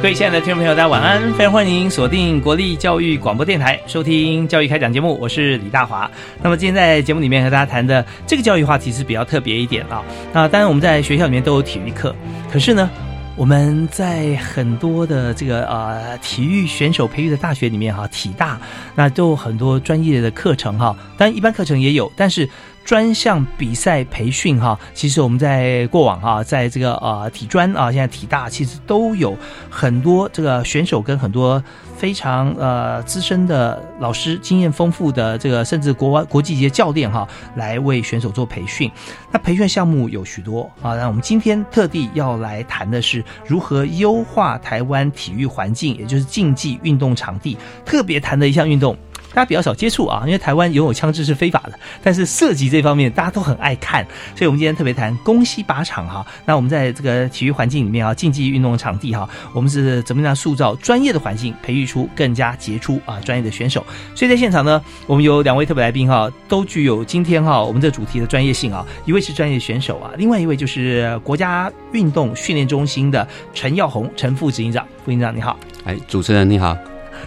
[0.00, 1.20] 各位亲爱的听众朋友，大家晚安！
[1.34, 6.08] 非常欢迎锁定国立教育广播电台，收听教育开讲节目，我是李大华。
[6.40, 10.04] 那么今天在节目里面和大家谈的这个教育话题是比较特别一点啊。
[10.32, 12.14] 那当然我们在学校里面都有体育课，
[12.48, 12.88] 可是呢，
[13.34, 18.56] 我们在很多的这个呃体育选手培育的大学里面哈，体大
[18.94, 20.96] 那都有很多专业的课程哈。
[21.16, 22.48] 当然一般课程也有，但是。
[22.88, 29.36] 专项比赛培训哈，其实我们在过往哈，在这个呃体专啊，现在体大其实都有
[29.68, 31.62] 很多这个选手跟很多
[31.98, 38.90] 非常呃资深的老师、经验丰富的这个甚至国外国际级的教练哈，来为选手做培训。
[39.30, 48.96] 那培训项目有许多啊，那我们今天特地要来谈的是如何优化台湾体育环境，也就是竞技运动场地，特别谈的一项运动。
[49.34, 54.04] 大家比较少接触啊，因为台湾拥有枪支是非法的，但是射击这方面大家都很爱看，
[54.34, 56.26] 所以我们今天特别谈攻西靶场哈。
[56.44, 63.84] 那我们在这个体育环境里面啊，竞技运动场地哈，我们是怎么样塑造专业的环境，培育出更加杰出啊专业的选手？
[64.14, 68.84] 所以在现场呢，我们有两位特别来宾哈，都具有今天哈我们这主题的专业性啊。
[69.04, 76.76] 一位是专业选手啊，另外一位就是国家运动训练中心的陈耀宏陈副执行长，副执行长你好，哎，主持人你好。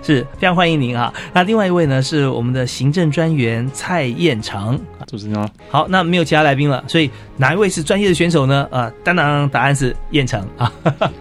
[0.01, 1.13] 是非常欢迎您啊。
[1.33, 5.49] 那另外一位呢是我们的行政专员蔡彦成，主持人好。
[5.69, 8.67] 好，那没有其他来宾了，所以哪一位是专业的选手呢？
[8.71, 10.71] 啊，当然，答案是彦成啊。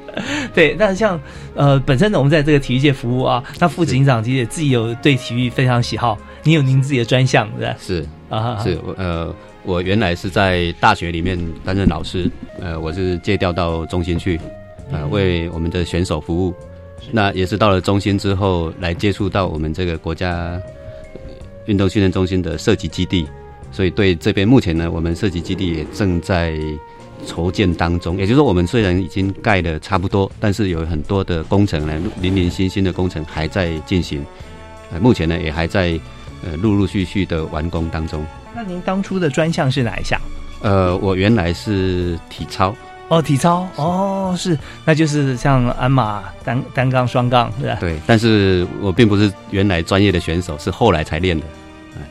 [0.53, 1.19] 对，那像
[1.55, 7.77] 呃，本身呢，我们在这个体育界服务啊，那副警长其实也自己有对体育非常喜好，你有您自己的专项，对吧？
[7.81, 9.33] 是啊，是呃，
[9.65, 12.31] 我原来是在大学里面担任老师，
[12.61, 14.41] 呃，我是借调到中心去，
[14.91, 16.55] 呃，为我们的选手服务。
[17.13, 20.61] 那也是到了中心之后，来接触到我们这个国家
[21.67, 23.27] 运动训练中心的设计基地，
[23.73, 26.59] 所以对这边目前呢，我们设计基地也正在
[27.27, 28.17] 筹建当中。
[28.17, 34.25] 也就是说，我们虽然已经盖的差不多，但是有很多的工程呢，零零星星的工程还在进行。
[34.93, 35.99] 呃，目前呢，也还在
[36.45, 38.25] 呃陆陆续续的完工当中。
[38.55, 40.21] 那您当初的专项是哪一项？
[40.63, 42.75] 呃，我原来是体操。
[43.11, 47.77] 哦，体操哦，是，那就是像鞍马、单单杠、双杠，是吧？
[47.81, 51.45] 对，但是我并不是原来专业的选手，是后来才练的。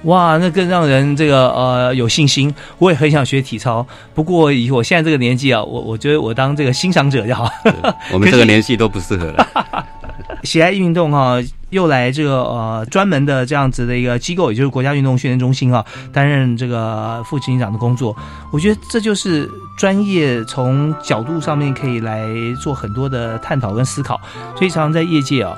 [0.04, 2.54] 哇，那更让人这个呃有信心。
[2.80, 7.50] 我也很想学体操，不过以我现在这个年纪啊，我我觉得我当这个欣赏者就好。
[8.12, 9.48] 我们这个年纪都不适合了。
[10.44, 11.38] 喜爱运动哈，
[11.69, 18.16] 又来这个呃专门的这样子的一个机构，也就是国家运动训练中心啊，担任这个副执行长的工作。
[18.52, 22.28] 我觉得这就是专业从角度上面可以来
[22.62, 24.19] 做很多的探讨跟思考。
[24.56, 25.56] 所以常常在业界啊，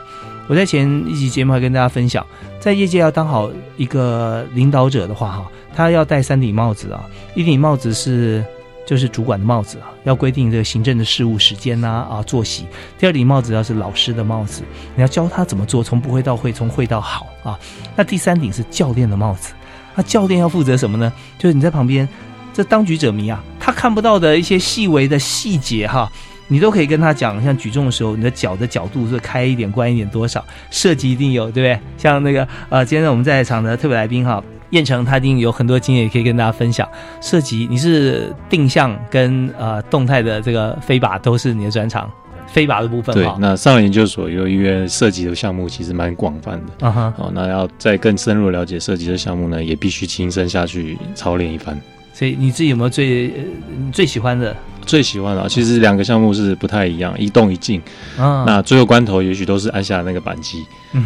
[0.48, 2.26] 我在前一集节目还跟大家分享，
[2.60, 5.46] 在业界要当好一个领导者的话哈，
[5.76, 7.04] 他要戴三顶帽子啊，
[7.36, 8.44] 一顶帽子是。
[8.92, 12.66] 就是主管的帽子啊，要规定这个行政的事务时间呐啊作息。
[13.00, 14.64] 第二顶帽子要是老师的帽子，
[14.98, 17.58] 你要教他怎么做，从不会到会，从会到好啊。
[17.96, 19.54] 那第三顶是教练的帽子，
[19.96, 21.10] 那教练要负责什么呢？
[21.40, 22.06] 就是你在旁边，
[22.54, 26.12] 这当局者迷啊，他看不到的一些细微的细节哈，
[26.50, 27.42] 你都可以跟他讲。
[27.42, 31.80] 像举重的时候，你的脚的角度是开一点、关一点多少，设计一定有，对不对？
[31.98, 34.44] 像那个呃，今天我们在场的特别来宾哈。
[34.72, 36.88] 燕城他一定有很多经验可以跟大家分享。
[37.22, 42.10] 涉及你是定向跟呃动态的这个飞靶都是你的专长，
[42.48, 43.14] 飞靶的部分。
[43.16, 46.88] 对，那上了研究所又因为涉及的项目其实蛮广泛的。
[46.88, 47.14] 啊哈。
[47.18, 51.80] 哦，那要再更深入了解涉及的项目呢，也必须亲身下去操练一番。
[52.22, 53.34] 所以你自己有没有最
[53.92, 57.82] 最喜欢的最喜欢的，其实两个项目是不太一样，一动一静。
[58.20, 60.64] 嗯，那最后关头也许都是按下那个扳机，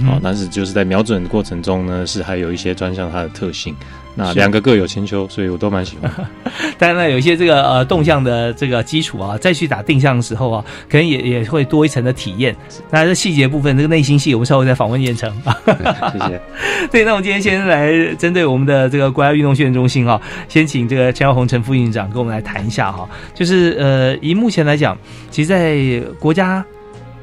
[0.10, 3.74] 哦，但是就是在瞄准的过程中呢，是还有一些专项它的特性。
[4.16, 6.12] 那两个各有千秋，所以我都蛮喜欢。
[6.80, 12.56] 当然了，有一些这个呃动向的这个基础啊，再去打定向的时候啊，可能也也会多一层的体验。
[12.90, 15.56] 那这细节部分，这个内心戏，我们稍后再访问燕城啊。
[16.14, 16.42] 谢谢。
[16.92, 23.08] 对，那我们今天先来针对我们的这个国家运动训练中心啊，先请这个陈耀宏陈副院长跟我们来谈一下哈。
[23.34, 24.98] 就是呃，以目前来讲，
[25.30, 26.66] 其实，在国家。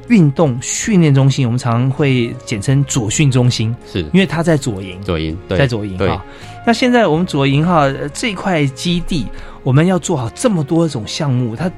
[0.09, 6.23] 运动训练中心，我们常会简称左训中心，是因为它在左营，左营在左营哈。
[6.65, 9.25] 那现在我们左营哈这块基地，
[9.63, 11.71] 我们要做好这么多种项目，它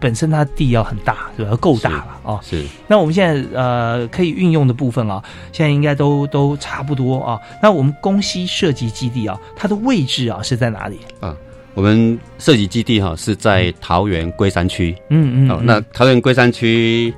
[0.00, 1.56] 本身它地要很大，对吧？
[1.56, 2.40] 够大了啊。
[2.42, 2.64] 是。
[2.86, 5.22] 那我们现在呃可以运用的部分啊，
[5.52, 7.40] 现在应该都都差不多啊。
[7.62, 11.34] 那我们宫西射击基地啊，它的位置啊是在哪里啊？
[11.74, 14.96] 我们射击基地哈是在桃园龟山区。
[15.10, 15.50] 嗯嗯。
[15.50, 17.14] 哦，那桃园龟山区。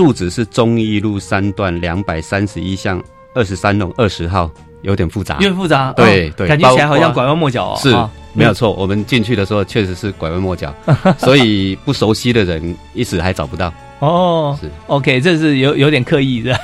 [0.00, 3.04] 住址是忠义路三段两百三十一巷
[3.34, 4.50] 二十三弄二十号，
[4.80, 7.78] 有点复杂，有点复杂，对对，感觉起来好像拐弯抹角哦。
[7.82, 7.94] 是，
[8.32, 8.72] 没有错。
[8.72, 10.74] 我们进去的时候确实是拐弯抹角，
[11.20, 13.70] 所以不熟悉的人一时还找不到。
[13.98, 16.58] 哦，是 OK，这是有有点刻意的，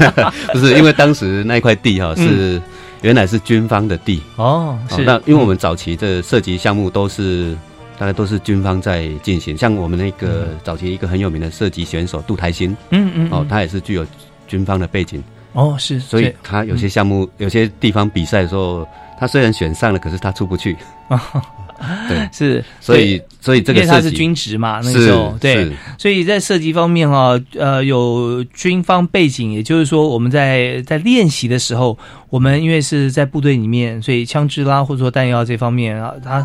[0.52, 0.74] 不是？
[0.76, 2.60] 因为当时那块地哈是
[3.00, 7.56] 原来是军方的地哦，是那因为我们早期的涉及项目都是。
[8.02, 14.04] 大概都是军方在进行，像我们那个早期一个很有名的射击选手杜台新，嗯嗯，哦，他也是具有
[14.48, 15.22] 军方的背景，
[15.52, 18.84] 哦是，所以他有些项目、有些地方比赛的时候，
[19.20, 20.76] 他虽然选上了，可是他出不去。
[22.08, 31.96] 对，是，所以所以这个因为他是军职嘛，那个时候对，所以在射击方面哈，呃，有军方背景，也就是说我们在在练习的时候，
[32.30, 36.44] 我们因为是在部队里面，所以枪支啦或者说弹药这方面啊，他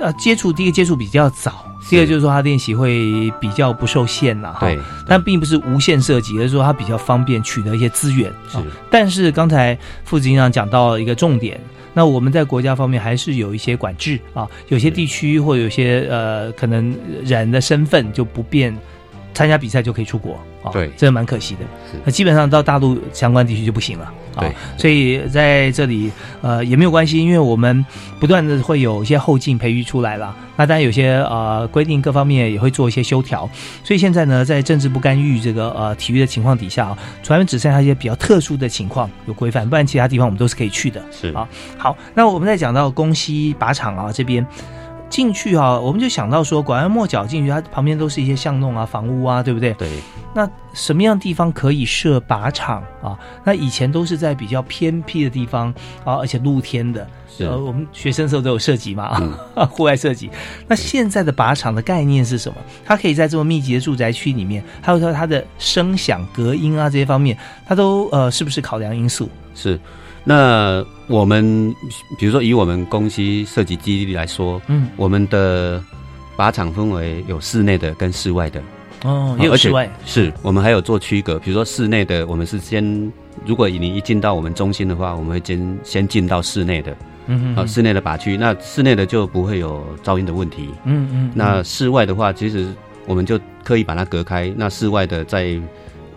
[0.00, 8.32] 呃接触第一个接触比较早，第二就是说他练习会比较不受限呐，对，但并不是无限涉及，而是说他比较方便取得一些资源。
[8.48, 8.58] 是，
[8.90, 11.60] 但是刚才副执行长讲到一个重点。
[11.94, 18.76] 那我们在国家方面还是有一些管制啊，有些地区或有些呃，可能人的身份就不便
[19.38, 20.72] 参加比赛就可以出国啊。
[20.72, 21.60] 对，这个蛮可惜的。
[22.04, 24.12] 那基本上到大陆相关地区就不行了。
[24.34, 24.44] 啊，
[24.76, 26.10] 所以在这里
[26.42, 27.84] 呃也没有关系，因为我们
[28.18, 30.34] 不断的会有一些后进培育出来了。
[30.56, 33.48] 那当然有些呃规定各方面也会做一些修调。
[33.84, 41.00] 所以现在呢，在政治不干预这个呃体育的情况底下啊，船员只剩下一些比较特殊的情况有规范，不然其他地方我们都是可以去的。
[41.12, 44.44] 是啊，好，那我们再讲到宫西靶场啊这边。
[45.08, 49.72] 进去啊，我们就想到说，拐弯抹角进去，它旁边都是一些巷弄啊、房屋啊，对不对？
[49.74, 49.88] 对。
[50.34, 53.18] 那什么样地方可以设靶场啊？
[53.44, 55.72] 那以前都是在比较偏僻的地方
[56.04, 57.06] 啊，而且露天的。
[57.28, 57.44] 是。
[57.44, 59.04] 呃，我们学生时候都有设计嘛，
[59.54, 60.30] 啊， 户外设计。
[60.68, 62.58] 那现在的靶场的概念是什么？
[62.84, 69.28] 它可以在这么密集的住宅区里面，还有说它的声响、隔音啊这些方面，它都呃是不是考量因素？
[69.54, 69.80] 是。
[70.24, 71.74] 那我们
[72.18, 75.82] 比如说以我们公司设计基地来说，嗯，我们的
[76.36, 78.62] 靶场分为有室内的跟室外的，
[79.04, 81.38] 哦，也有室外，是我们还有做区隔。
[81.38, 83.10] 比如说室内的，我们是先，
[83.46, 86.92] 如果你一进到我们中心的话，我们会先先进到室内的，
[87.26, 92.68] 嗯嗯，啊，室内的靶区，那室内的就不会有噪音的问题，嗯嗯，那室外的话，其实
[93.06, 95.58] 我们就刻意把它隔开，那室外的在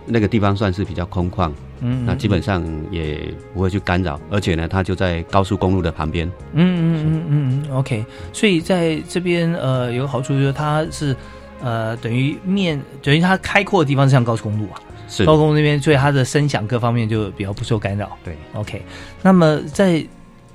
[0.06, 1.50] 那个地方算是比较空旷。
[1.82, 6.28] 嗯，那基本上也不会去干扰，而且呢，它就在高速公路的旁边。
[6.54, 8.06] 嗯嗯嗯嗯嗯，OK。
[8.32, 11.16] 所以在这边呃，有个好处就是它是
[11.62, 18.16] 呃，等于面等于它开阔的地方是像高速公路啊，是高速公路那边，所以它的声响各方面就比较不受干扰。
[18.24, 18.82] 对，OK。
[19.24, 20.06] 那么在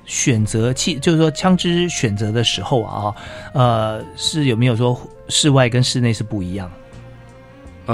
[0.05, 3.13] 选择器，就是说枪支选择的时候啊，
[3.53, 6.71] 呃，是有没有说室外跟室内是不一样？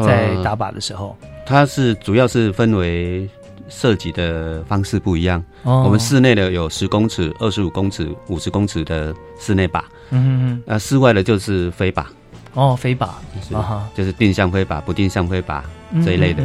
[0.01, 1.15] 在打靶的时候。
[1.45, 3.29] 它是主要是分为
[3.69, 5.43] 射击的方式不一样。
[5.63, 9.81] 哦，我们室内的有十公尺、二十五公尺、五十公尺的室内靶。
[10.11, 10.63] 嗯嗯。
[10.65, 12.05] 那室外的就是飞靶。
[12.53, 13.05] 哦，飞靶。
[13.53, 15.61] 啊哈，就是定向飞靶、不定向飞靶
[16.03, 16.43] 这一类的。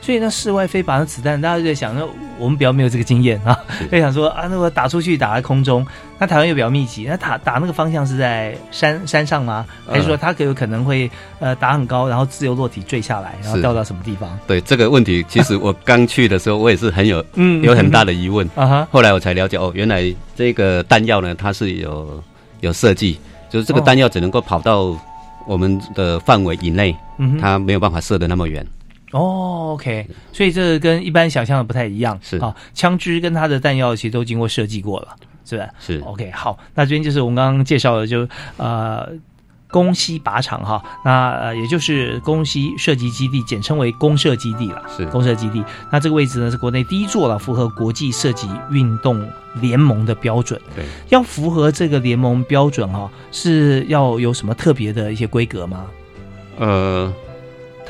[0.00, 2.02] 所以那室外飞靶的子弹，大家就在想，那
[2.38, 3.56] 我们比较没有这个经验啊，
[3.90, 5.86] 就想说啊，那我打出去打在空中，
[6.18, 9.66] 那台湾又比较密集，那打打那个方向是在山山上吗？
[9.86, 11.08] 还是说它可有可能会
[11.38, 14.38] 呃打很高，然后自由落体坠下来，然后掉到什么地方？
[14.46, 18.88] 对这个问题，其实我刚去的时候，我也是很有 嗯有很大的疑问啊哈。
[18.90, 20.02] 后来我才了解哦，原来
[20.34, 22.22] 这个弹药呢，它是有
[22.60, 23.18] 有设计，
[23.50, 24.96] 就是这个弹药只能够跑到
[25.46, 26.96] 我们的范围以内，
[27.38, 28.66] 它没有办法射的那么远。
[29.12, 35.08] 哦，OK，所以这跟一般想象的不太一样，是啊，枪支跟它的弹药其实都经过设计过了，
[35.44, 35.66] 是吧？
[35.80, 39.08] 是 OK，好，那这边就是我们刚刚介绍的，就呃，
[39.68, 44.82] 宫西靶场哈，那呃也就是宫西射击基地，简称为公射基地了。
[44.96, 45.64] 是公射基地。
[45.92, 49.24] 那这个位置呢是国内第一座了，符合国际射击运动
[49.60, 50.60] 联盟的标准。
[50.74, 55.86] 对，要符合这个联盟标准哈，是要有什么特别的一些规格吗？
[56.58, 57.12] 呃，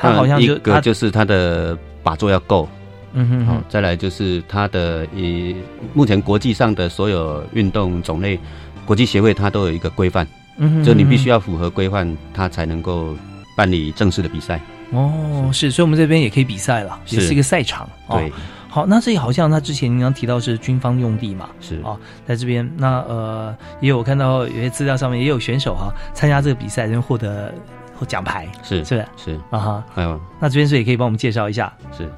[0.01, 2.69] 它好像一个就是它的把座要够，好、
[3.13, 5.55] 嗯哼哼，再来就是它的以
[5.93, 8.39] 目前国际上的所有运动种类，
[8.85, 10.27] 国际协会它都有一个规范，
[10.57, 13.15] 嗯哼就你必须要要符合规范，它才能够
[13.55, 14.59] 办理正式的比赛。
[14.91, 17.87] 哦，是，所以我们这边也可以比赛了，也是是一个赛场。
[18.07, 18.31] 哦对，
[18.67, 21.49] 好，那这里好像他之前您刚提到是军方用地嘛？
[21.61, 27.53] 是哦，在这边，那呃，也有看到有些资料上面也有选手哈、参加这个比赛，然后获得
[28.01, 29.07] 获奖牌，是是不是？
[29.15, 31.71] 是，啊哈，还有那这边是也可以帮我们介绍一下。
[31.95, 32.11] 是。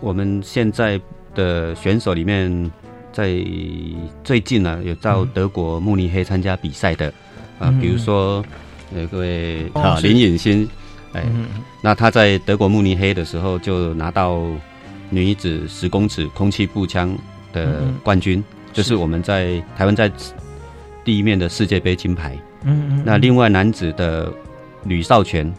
[0.00, 0.98] 我们现在
[1.34, 2.70] 的选手里面，
[3.12, 3.36] 在
[4.24, 7.08] 最近呢、有到嗯德国慕尼黑参加比赛的
[7.58, 8.42] 啊、嗯比如说
[8.94, 10.66] 有各位啊林颖欣，
[11.12, 11.46] 哎，嗯，
[11.82, 14.42] 那他在德国慕尼黑的时候就拿到
[15.10, 17.14] 女子十公尺空气步枪
[17.52, 20.10] 的冠军，这是是我们在台湾在
[21.04, 22.38] 第一面的世界杯金牌。
[22.64, 24.32] 嗯嗯，那另外男子的
[24.86, 25.52] 吕少全，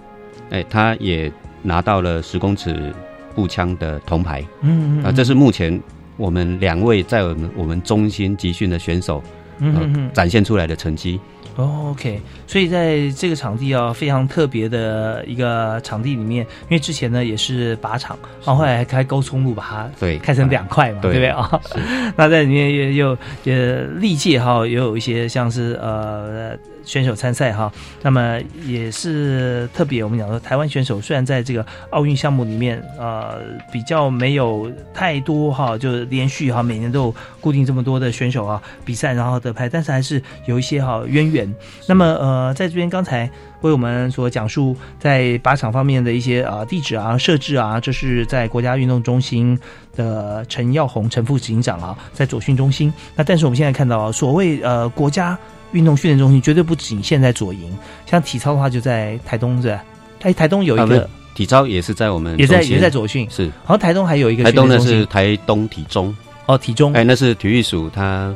[0.49, 1.31] 哎，他也
[1.61, 2.93] 拿到了十公尺
[3.35, 4.43] 步枪的铜牌。
[4.61, 5.79] 嗯嗯啊，这是目前
[6.15, 9.17] 我们两位在我们我们中心集训的选手
[9.59, 9.93] 呃嗯嗯。
[9.95, 11.19] 嗯展现出来的成绩。
[11.55, 18.15] 哦，OK，所以在这个场地啊，非常特别的一个场地里面，因为之前呢也是靶场，
[18.45, 20.19] 然后后来还开高速路把它对。
[20.19, 21.13] 开成两块嘛，对。
[21.13, 21.29] 对不对？
[21.29, 21.61] 啊？
[22.15, 26.55] 那在里面也有也历届哈，也有一些像是呃
[26.87, 33.39] 选手参赛哈，那么也是特别我们讲说，台湾选手虽然在这个奥运项目里面呃
[33.71, 41.53] 比较没有太多哈，就连续哈每年都有固定这么多的选手啊比赛然后得牌，但是还是有一些哈渊源。
[41.87, 43.29] 那么呃在这边刚才
[43.61, 49.59] 为我们所讲述在靶场方面的一些啊、地址啊设置啊，这是在国家运动中心
[49.93, 52.93] 的陈耀宏陈副警长啊，在左训中心。
[53.15, 55.37] 那但是我们现在看到啊，所谓呃国家
[55.71, 59.83] 运动训练中心绝对不仅限在左营，像体操的话就在台东是吧？
[60.19, 63.43] 台台东有一个、啊体操也是在我们也在也在左训，是。
[63.43, 66.11] 然后台东还有一个台东呢是台东体中，
[66.47, 66.91] 哦体中。
[66.93, 68.35] 哎，那是体育署它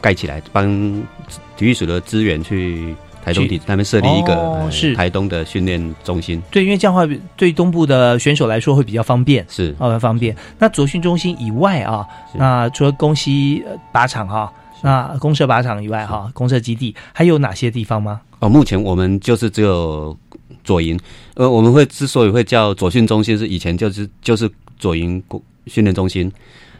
[0.00, 0.66] 盖起来，帮
[1.56, 4.92] 体育署的资源去台东体那边设立一个、是。
[4.96, 9.46] 台东的训练中心，对，因为这样的话对东部的选手来说会比较方便。
[9.48, 9.72] 是。
[9.78, 10.34] 哦，方便。
[10.58, 18.20] 那左训中心以外啊，那除了宫西呃靶场哈，那公社靶场以外哈，公社基地还有哪些地方吗？
[18.40, 20.16] 哦，目前我们就是只有
[20.64, 20.98] 左营，
[21.34, 25.22] 呃，我们会之所以会叫左训中心，是以前就是就是左营
[25.66, 26.30] 训练中心，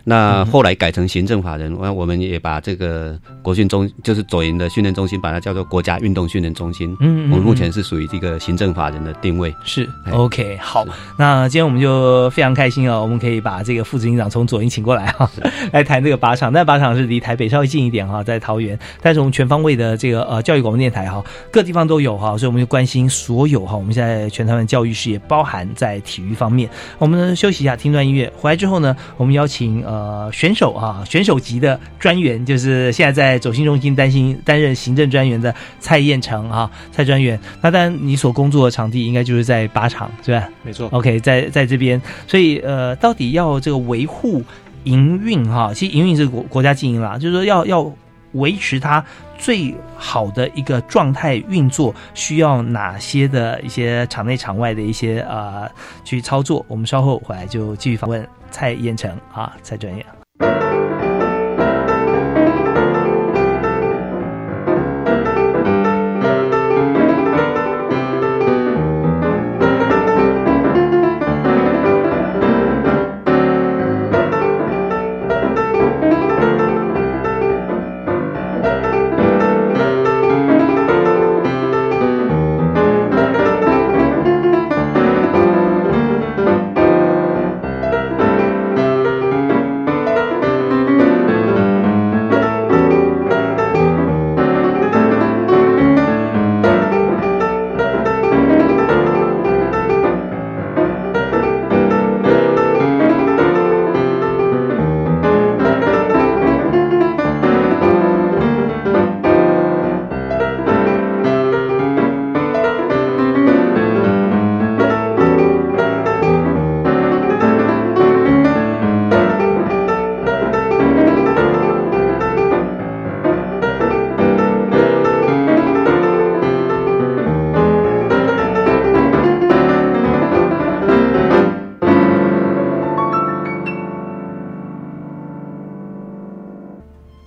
[0.04, 6.96] 那后来改成行政法人，那我们也把这个国训中就是左营的训练中心，把它叫做国家运动训练中心。
[7.00, 9.54] 嗯我们目前是属于这个行政法人的定位。
[9.64, 10.84] 是哎 OK 好，
[11.18, 15.30] 那今天我们就非常开心哦，我们可以把这个副执行长从左营请过来哈，
[15.72, 16.52] 来谈这个靶场。
[16.52, 26.68] 但靶场是离台北稍微近一点哈，在桃园，但是我们全方位的这个呃教育广播电台哈，各地方都有哈，所以我们就关心所有哈，我们现在全台湾教育事业，包含在体育方面。
[26.98, 29.91] 我们呢休息一下，听段音乐，回来之后呢，我们邀请呃
[30.32, 37.38] 选手啊，选手级的专员，就是现在在走心中心担心担任行政专员的蔡彦成啊，蔡专员。
[37.60, 40.88] 那当然，你所工作的场地应该就是在靶场，是吧没错。
[40.92, 44.42] ？OK，在在这边，所以呃，到底要这个维护
[44.84, 47.92] 营运哈，其实营运是国国家经营啦，就是说要要
[48.32, 49.04] 维持它
[49.38, 55.70] 最好的一个状态运作，需要哪些的一些场内场外的一些呃
[56.04, 56.64] 去操作？
[56.68, 60.04] 我们稍后回来就继续访问蔡彦成啊，蔡专业。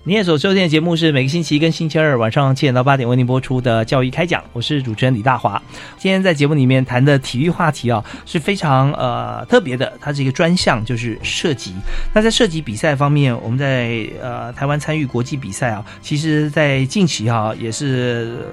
[0.08, 5.60] 您也所收听的节目是每个星期一跟星期二晚上七点到八点为您播出的教育开讲，我是主持人李大华。
[5.98, 11.74] 今天在节目里面谈的体育话题啊是非常呃特别的，它是一个专项，就是射击。
[12.14, 18.46] 那在射击比赛方面，我们在呃台湾参与国际比赛啊，其实在近期哈也是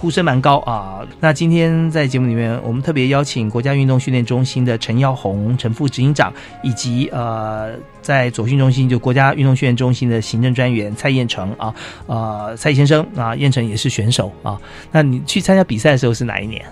[0.00, 1.00] 呼声蛮高啊。
[1.18, 10.94] 那今天在节目里面，我们特别邀请国家运动训练中心的陈耀红陈副执行长，以及呃在左训中心就国家运动训练中心的行政专员。
[10.94, 11.74] 蔡彦成啊，
[12.06, 14.56] 呃，蔡先生啊，彦成也是选手啊。
[14.92, 16.64] 那你去参加比赛的时候是哪一年？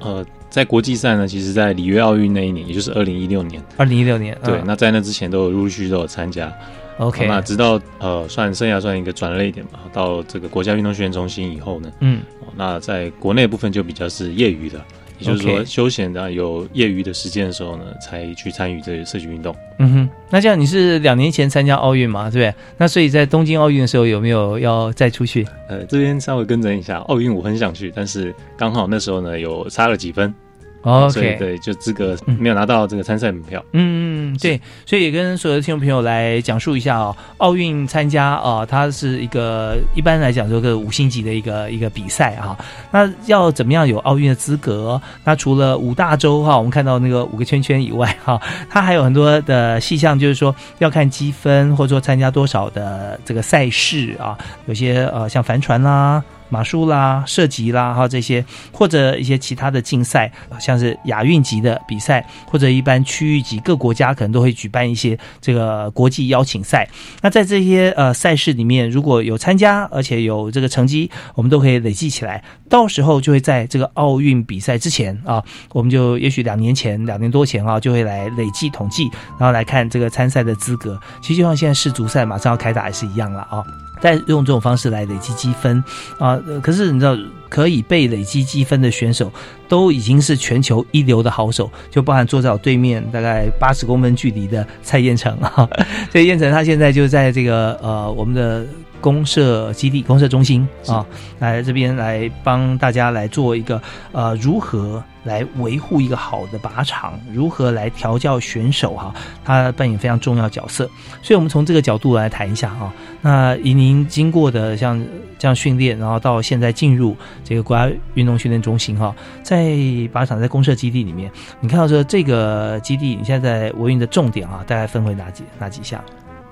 [0.00, 3.62] 呃，在国际赛呢，其实，在里约奥运那一年，也就是二零一六年。
[3.76, 4.60] 二零一六年，对。
[4.64, 6.52] 那在那之前都有陆陆续续都有参加。
[6.98, 7.26] OK。
[7.26, 12.20] 那直到呃，算生涯算一个转了一点吧，到这个国家运动训练中心以后呢，嗯，
[12.56, 14.84] 那在国内部分就比较是业余的。
[15.20, 19.54] 也就是说，休闲的有业余的时间的时候呢，才去参与这个社区运动。
[19.78, 22.54] 嗯哼，那这样你是两年前参加奥运嘛，对不对？
[22.76, 25.46] 那所以在东京奥运的时候有没有要再出去？
[25.68, 30.34] 呃，这边稍微更正一下，奥运我很想去，但是刚好那时候呢有差了几分。
[30.82, 33.62] OK，对，就资格没有拿到这个参赛门票。
[33.72, 42.56] 嗯，对，所以也跟所有的听众朋友来讲述一下哦，奥运参加啊，它是一个一般来讲说个五星级的一个一个比赛啊。
[42.90, 45.00] 那要怎么样有奥运的资格？
[45.24, 54.36] 那除了五大洲哈，我们看到那个五个圈圈以外哈， 它还有很多的细项，就是说要看积分，或者说参加多少的这个赛事啊。
[54.66, 56.22] 有些呃，像帆船啦。
[56.50, 66.88] 马术啦、射击啦，哈这些，或者一些其他的竞赛，像是亚运级的比赛，或者一般区域级，各国家可能都会举办一些这个国际邀请赛。
[67.22, 75.42] 那在这些呃赛事里面，如果有参加，而且有这个成绩，我们都可以累计起来，到时候就会在这个奥运比赛之前啊，
[75.72, 80.98] 我们就也许两年前、两年多前啊，就会来累计统计，然后来看这个参赛的资格。
[81.22, 83.62] 其实就像现在世足赛马上要开打也是一样了啊。
[84.00, 85.82] 再用这种方式来累积积分
[86.18, 86.38] 啊！
[86.62, 87.16] 可是你知道，
[87.48, 89.32] 可以被累积积分的选手
[89.68, 95.68] 都已经是全球一流的好手，就包含坐在我对面大概八十公分距离的蔡彦成啊。
[96.10, 98.66] 所以彦成他现在就在这个呃我们的。
[99.02, 101.02] 公社基地、公社中心啊，
[101.38, 103.80] 来这边来帮大家来做一个
[104.12, 110.88] 呃，如何来维护一个好的靶场，如何来调教选手哈，他扮演非常重要角色。
[111.22, 112.92] 所以，我们从这个角度来谈一下哈。
[113.20, 114.98] 那以您经过的像
[115.38, 119.64] 这样训练，然后到现在进入这个国家运动训练中心哈，在
[120.12, 121.30] 靶场在公社基地里面，
[121.60, 126.02] 你看到说这个基地，你现在在维运的重点啊，大概分为哪几哪几项？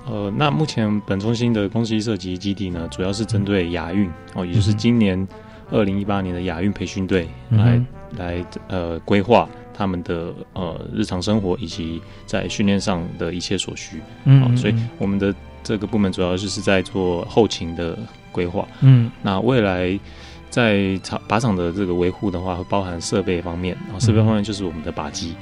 [0.06, 5.26] 呃，那目前本中心的公司射击基地呢，主要是针对亚运哦，也就是今年
[5.70, 7.78] 二零一八年的亚运培训队来
[8.16, 14.00] 来呃规划他们的呃日常生活以及在训练上的一切所需。
[14.24, 17.98] 嗯，所以我们的这个部门主要就是在做后勤的
[18.32, 18.66] 规划。
[18.80, 19.98] 嗯，那未来
[20.50, 25.34] 在场靶场的这个维护的话，会包含设备方面，然后设备方面就是我们的靶机。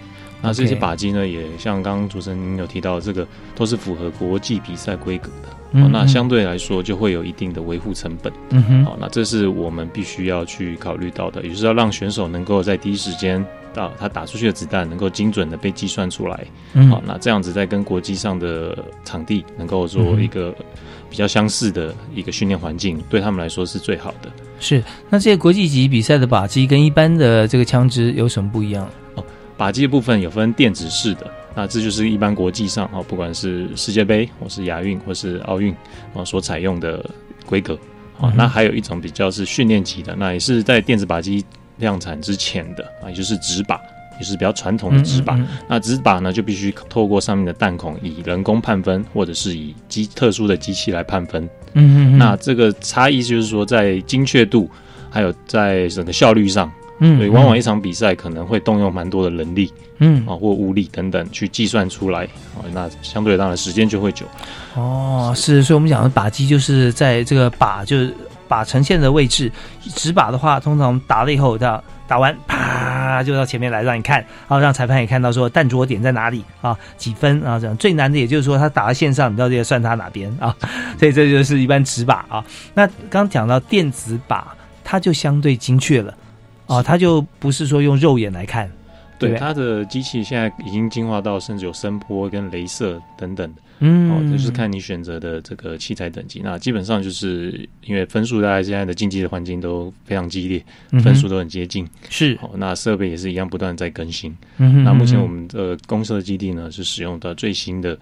[0.42, 5.55] 那这些靶机呢，也像刚刚主持人您有提到，这个都是符合国际比赛规格的。
[5.72, 8.32] 嗯，那相对来说就会有一定的维护成本。
[8.50, 16.46] 嗯哼，好，那这是我们必须要去考虑到的，也就是要让选手能够在第一时间到他打出去的子弹能够精准的被计算出来。
[16.74, 20.54] 嗯，好，那这样子在跟国际上的场地能够做一个
[21.10, 24.30] 比较相似的一个训练环境，对他们来说是最好的。
[24.58, 28.88] 是，那这些国际级比赛的靶机跟一般的这个枪支有什么不一样？
[29.14, 29.24] 哦
[29.58, 35.74] 靶机的部分有分电子式的，那这就是一般国际上哦，不管是世界杯或是亚运或是奥运
[36.14, 37.02] 啊所采用的
[37.46, 37.72] 规格
[38.20, 38.30] 啊。
[38.36, 41.42] 那还有一种比较是训练级的，那也是在电子靶机
[41.78, 43.80] 量产之前的啊，也就是直靶，
[44.18, 45.42] 也是比较传统的直靶。
[45.66, 51.42] 那直靶呢，就必须透过上面的弹孔以人工判分，或者是以机特殊的机器来判分。
[51.72, 52.18] 嗯嗯。
[52.18, 54.70] 那这个差异就是说，在精确度
[55.08, 56.70] 还有在整个效率上。
[56.98, 64.24] 嗯，所以往往一场比赛可能会动用蛮多的人力，嗯啊或物力等等去计算出来，啊那相对当然时间就会久。
[64.74, 68.14] 哦，是，所以我们讲的靶机就是在这个靶就是
[68.48, 69.52] 靶呈现的位置，
[69.94, 77.76] 直靶的话，通常打了以后，到打完啪就到前面来让你看，然后让裁判也看到说弹着点在哪里啊，几分啊这样。
[77.76, 80.54] 最难的也就是说他打到线上，你到底要算他哪边啊？
[80.98, 82.44] 所以这就是一般直靶啊。
[82.74, 84.42] 那刚讲到电子靶，
[84.84, 86.14] 它就相对精确了。
[86.66, 88.70] 哦，它就不是说用肉眼来看，
[89.18, 96.40] 对它的机器现在已经进化到甚至有声波跟镭射等等嗯，哦，就是看你选择的这个器材等级。
[96.42, 100.64] 那基本上就是因为分数，大家现在的竞技的环境都非常激烈，
[101.02, 102.38] 分数都很接近，是。
[102.40, 104.36] 哦，那设备也是一样，不断在更新。
[104.58, 107.98] 嗯那目前我们的公司的基地呢，是使用的最新的。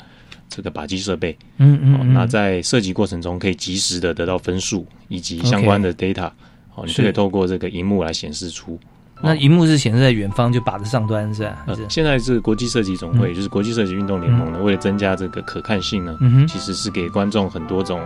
[0.47, 6.31] 这个靶机设备，嗯嗯，那在射击过程中可以及时的得到分数以及相关的 data，
[6.75, 8.79] 哦，你可以透过这个荧幕来显示出。
[9.23, 11.65] 那荧幕是显示在远方，就靶的上端是吧？
[11.89, 18.03] 现在是国际射击总会，就是国际射击运动联盟呢，为了增加这个可看性呢，其实是给观众很多种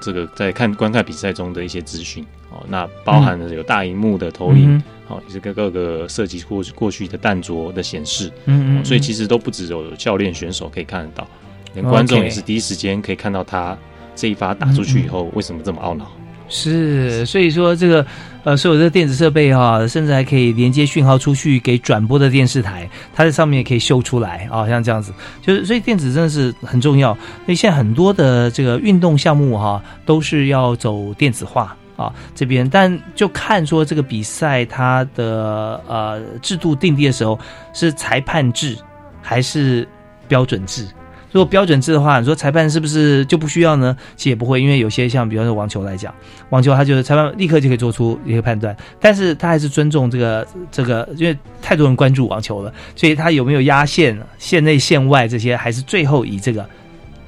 [0.00, 2.24] 这个在看观看比赛中的一些资讯。
[2.50, 2.64] 哦。
[2.68, 11.28] 那包含了有大荧幕的投影，好，也是各各个射击过过去的弹着的显示，嗯嗯，所以其实都不只有教练选手可以看得到，
[11.74, 13.76] 连观众也是第一时间可以看到他
[14.16, 16.10] 这一发打出去以后为什么这么懊恼。
[16.48, 18.06] 是，所以说这个
[18.44, 27.12] 呃，所有的电子设备哈，甚至还可以连接讯号出去给转播的电视台，它在上面也可以秀出来啊，像这样子，就是所以电子真的是很重要。
[27.44, 37.36] 所以现在很多的这个运动项目哈，都是要走电子化啊这边，但就看说这个比赛它的呃制度定定的时候
[37.72, 38.78] 是裁判制
[39.20, 39.86] 还是
[40.28, 40.86] 标准制。
[41.32, 43.96] 如果标准制的话，你说裁判是不是就不需要呢？
[44.16, 46.14] 其实也不会，因为有些像比方说网球来讲，
[46.50, 56.64] 网球它就是裁判立刻就可以做出一个判断，但是他还是尊重这个这个，因为太多人关注网球了，所以他有没有压线、线内线外这些，还是最后以这个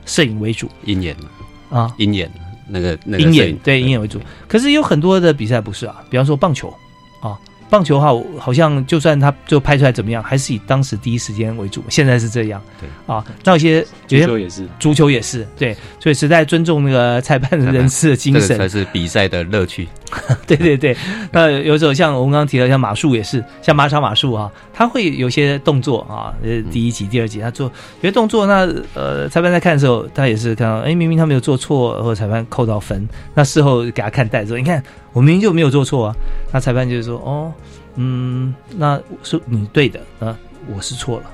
[0.06, 0.70] 摄影为主。
[0.84, 1.14] 鹰眼
[1.68, 2.30] 啊，鹰眼
[2.66, 6.72] 那个那个鹰眼对鹰眼为主，可是有很多的比赛不是啊，比方说棒球
[7.20, 7.36] 啊。
[7.70, 11.82] 棒球哈，好像就算他就拍出来怎么样，还是以当时第一时间为主。
[11.88, 19.86] 现在是这样，对啊，那有些足球也是，足球也是，对，所以实在尊重那个裁判人士的精神，才是比赛的乐趣。
[20.46, 20.96] 对对对，
[21.30, 27.66] 那有时候像我们刚刚提到，像马术也是，像马场马术啊，他会有些动作啊，呃，第一集、第二集他做
[28.00, 34.82] 有些动作，那呃，裁判在看的时候，他也是看到，哎，明明他没有做错，或者裁判扣到分，那事后给他看带说，你看。
[35.18, 36.16] 我明明就没有做错啊，
[36.52, 37.52] 那裁判就是说，哦，
[37.96, 40.38] 嗯，那是你对的啊，
[40.72, 41.24] 我是错了，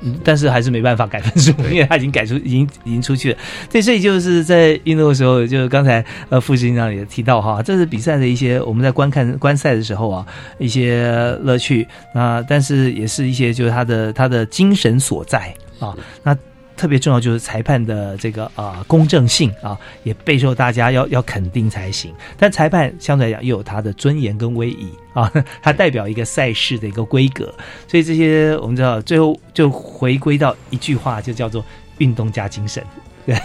[0.00, 3.38] 嗯，但是还是没办法改分数，因为他已经改出，已经已经出去了。
[3.70, 10.26] 对，所以就是在运动的时候，就是刚才呃副执行长也提到哈，这是比赛的一些我们在观看观赛的时候啊
[10.58, 11.06] 一些
[11.42, 16.36] 乐趣啊，但是也是一些就是他的他的精神所在啊，那。
[16.80, 22.10] 特别重要就是裁判的这个啊公正性啊，也备受大家要要肯定才行。
[22.38, 27.52] 但裁判相对来讲又有他的尊严跟威仪啊， 他代表一个赛事的一个规格。
[27.86, 31.62] 所以这些我们知道，最后就回归到一句话，就叫做
[31.98, 32.82] 运动加精神。
[33.26, 33.36] 对，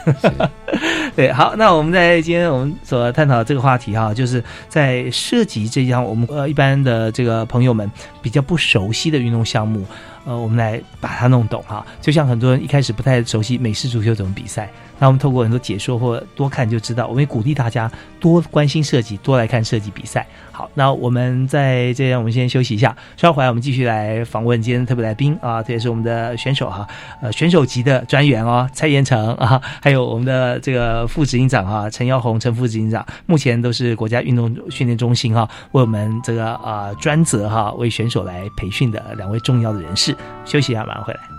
[1.14, 9.86] 对，好，那我们在今天我们所探讨这个话题哈，就是在涉及这项我们呃一般的这个朋友们比较不熟悉的运动项目。
[10.26, 17.08] 呃，我们来把它弄懂哈，就像很多人一开始不太熟悉美式足球怎么比赛，那我们透过很多解说或多看就知道。
[17.08, 20.26] 我们也鼓励大家多关心设计，多来看设计比赛。
[20.52, 26.88] 好，那我们在这样，我们先休息一下，稍后回来我们继续来访问今天特别来宾啊，这也是我们的选手哈，
[27.22, 40.15] 呃，选手级的专员哦，蔡延成啊，还有我们的这个副执行长哈，陈耀宏陈副执行长，目前都是国家运动训练中心哈，为我们这个啊专责哈为选手来培训的两位重要的人士。
[40.46, 41.30] 休息一下，马上回来。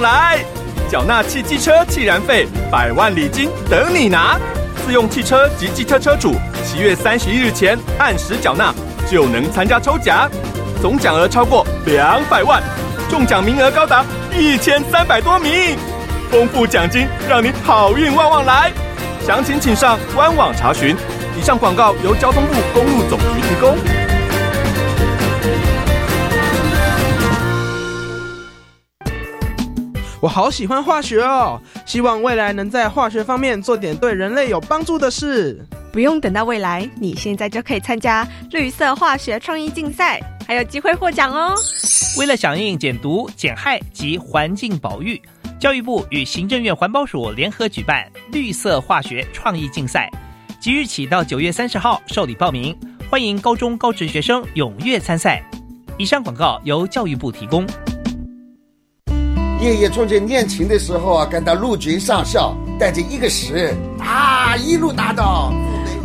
[0.00, 0.38] 来。
[0.90, 4.38] 缴纳汽机车汽燃费，百万礼金等你拿。
[4.84, 6.34] 自用汽车及机车车主，
[6.64, 8.74] 七月三十一日前按时缴纳，
[9.08, 10.28] 就能参加抽奖，
[10.82, 12.60] 总奖额超过两百万，
[13.08, 14.04] 中奖名额高达
[14.36, 15.76] 一千三百多名，
[16.30, 18.72] 丰富奖金让你好运旺旺来。
[19.24, 20.96] 详情请上官网查询。
[21.38, 23.99] 以上广告由交通部公路总局提供。
[30.20, 35.58] 我好喜欢化学哦，希望未来能在化学方面做点对人类有帮助的事。
[35.90, 41.54] 不用等到未来，你现在就可以参加绿色化学创意竞赛，还有机会获奖哦。
[42.18, 45.20] 为了响应减毒、减害及环境保育，
[45.58, 50.10] 教育部与行政院环保署联合举办绿色化学创意竞赛，
[50.60, 52.78] 即日起到九月三十号受理报名，
[53.10, 55.42] 欢迎高中高职学生踊跃参赛。
[55.96, 57.66] 以上广告由教育部提供。
[59.60, 65.52] 爷爷从前练琴的时候啊，跟到陆军上校，带着一个师啊，一路打到。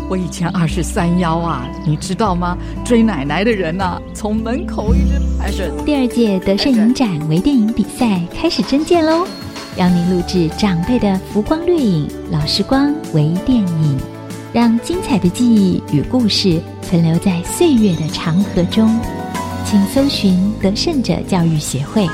[0.10, 2.58] 我以前二十三幺啊，你知道吗？
[2.84, 5.72] 追奶奶的人呐，从门口一直排着。
[5.86, 9.26] 第二届德胜影展微电影比赛开始征件喽，
[9.78, 13.98] 邀您录制长辈的浮光掠影、老时光微电影，
[14.52, 19.00] 让精彩的记忆与故事存留在岁月的长河中。
[19.64, 22.06] 请搜寻德胜者教育协会。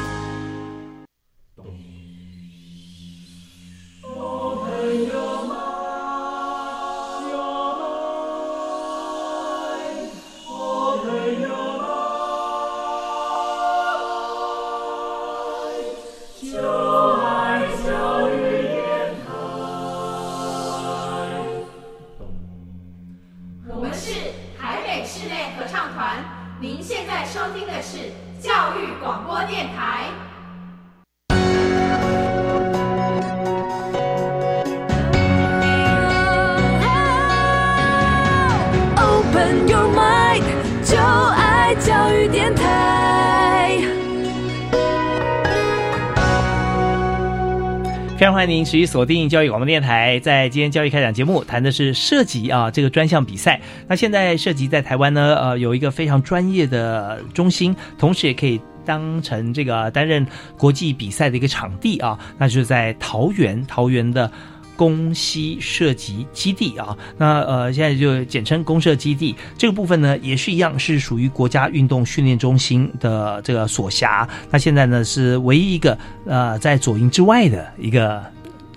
[48.62, 53.60] 您持续锁定教育广播电台，在今天教育开讲节目谈的是射击啊这个专项比赛。
[53.88, 60.24] 那现在射击在台湾呢，呃，有一个非常专业的中心，同时也可以当成这个担任
[60.60, 64.32] 国际比赛的一个场地啊，那就是在桃园，桃园的。
[64.78, 69.36] 公西射击基地啊，那呃，现在就简称公社基地。
[69.56, 74.28] 这个部分呢，也是一样，是属于国家运动训练中心的这个所辖。
[74.50, 75.96] 那现在呢，是唯一一个
[76.26, 78.24] 呃，在左营之外的一个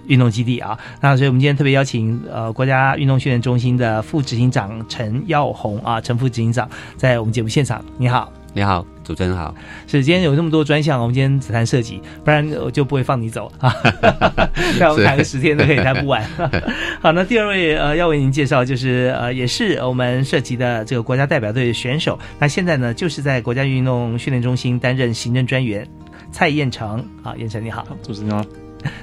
[0.06, 0.78] 运动基地啊。
[1.00, 7.84] 那所以我们今天特别邀请呃，国家运动训练中心的副执行长陈耀红啊，陈副执行长在我们节目现场。
[7.98, 8.84] 你好，你好。
[9.04, 9.54] 主持人好，
[9.86, 13.70] 是今天有那么多专项，我们今天只谈设计，不然我就不会放你走啊。
[14.80, 16.24] 那我们谈个十天都可以谈不完。
[17.02, 25.86] 好，那第二位呃要为您介绍就是呃也是我们涉及的这个国家代表队选手，那现在呢就是在国家运动训练中心担任行政专员
[26.32, 28.42] 蔡彦成啊，彦成你好，主持人好。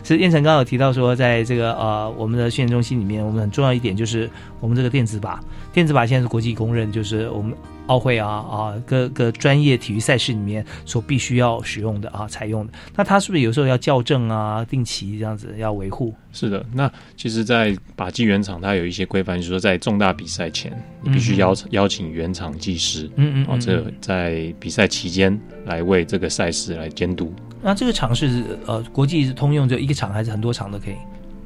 [0.03, 5.37] 是燕城刚刚有提到说，在这个呃我们的训练中心里面，我们很重要一点就是我们这个电子靶，
[5.73, 7.53] 电子靶现在是国际公认，就是我们
[7.87, 12.73] 奥会啊啊各个专业体育赛事里面所必须要使用的啊采用的。
[12.95, 16.13] 那它是不是有时候要校正啊，定期这样子要维护？
[16.31, 20.71] 是的，那其实，在靶机原厂它有一些规范，就是说在重大比赛前，
[21.03, 27.33] 你必须邀邀请原厂技师，嗯嗯，哦，这在比赛期间来为这个赛事来监督。
[27.61, 30.95] 那这个厂是呃国际是通用，就一个厂还是很多厂都可以？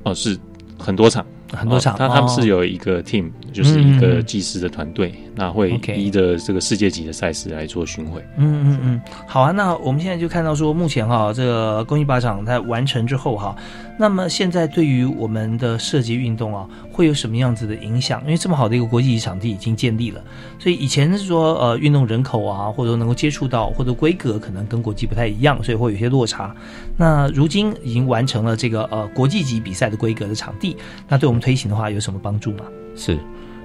[0.04, 0.38] 哦，是
[0.78, 1.26] 很多厂。
[1.52, 8.20] 很多场，他他们是有一个 team，就是一个技师的团队，那会依着这个世界级的赛事来做巡回。
[8.36, 13.56] 嗯嗯嗯，好啊，那我们现在就看到说，目前哈这个公益靶场在完成之后哈，
[13.98, 18.22] 那么现在对于我们的射击运动啊，会有什么样子的影响？
[18.26, 20.22] 因为这么好的一个国际场地已经建立了，
[20.60, 26.54] 所以以前是说呃运动人口啊，或者能够接触到或者规格可能跟国际不太一样，所以会有些落差。
[26.98, 30.76] 那如今已经完成了这个呃国际级比赛的规格的场地，
[31.08, 32.66] 那对我们推行的话有什么帮助吗？
[32.96, 33.18] 是，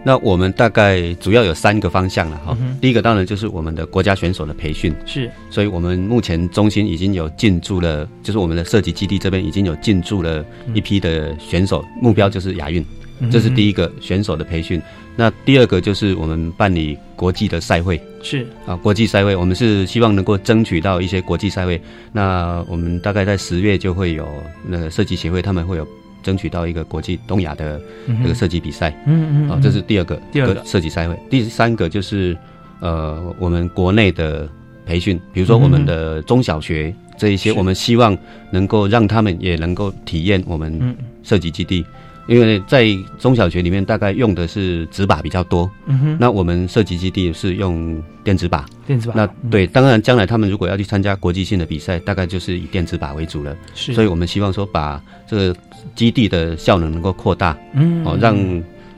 [0.02, 2.56] 那我们大概主要有三个方向了哈。
[2.80, 12.84] 第一个当然就是我们的国家选手的培训，是，所以我们目前中心已经有进驻了，就是我们的射击基地这边已经有进驻了一批的选手，目标就是亚运，
[13.30, 14.80] 这是第一个选手的培训。
[15.16, 21.78] 那第二个就是我们办理国际的赛会，是啊，国际赛会，我们是希望能够争取到一些国际赛会。
[22.10, 24.26] 那我们大概在十月就会有
[24.66, 25.86] 那个设计协会，他们会有。
[26.22, 27.80] 争取到一个国际东亚的
[28.22, 30.64] 这个射击比赛，嗯嗯，啊，这是第二个第二个。
[30.64, 31.18] 射击赛会。
[31.28, 32.36] 第三个就是
[32.80, 34.48] 呃，我们国内的
[34.86, 38.16] 培训，比如说我们的中小学这一些，我们希望
[38.50, 41.84] 能够让他们也能够体验我们射击基地。
[42.26, 42.86] 因为在
[43.18, 45.68] 中小学里面，大概用的是纸靶比较多。
[45.86, 46.16] 嗯哼。
[46.20, 48.62] 那我们射击基地是用电子靶。
[48.86, 49.12] 电子靶。
[49.16, 53.56] 那对，当然将来他们如果要去参加国际性的比赛，大概就是以电子靶为主了。
[53.74, 53.92] 是。
[53.94, 55.56] 所以我们希望说，把这个
[55.96, 57.56] 基地的效能能够扩大。
[57.74, 58.04] 嗯。
[58.04, 58.36] 哦，让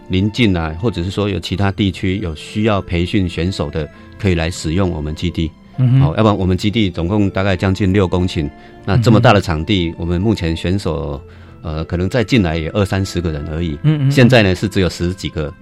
[0.08, 5.50] 临近啊，或者是说有其他地区有需要培训选手的，可以来使用我们基地。
[5.78, 6.02] 嗯哼。
[6.02, 8.50] 哦，要不然我们基地总共大概将近六公顷，
[8.84, 11.18] 那这么大的场地，我们目前选手。
[11.62, 13.78] 呃，可能再进来也二三十个人而已。
[13.82, 14.10] 嗯嗯。
[14.10, 15.52] 现在呢是只有十几个，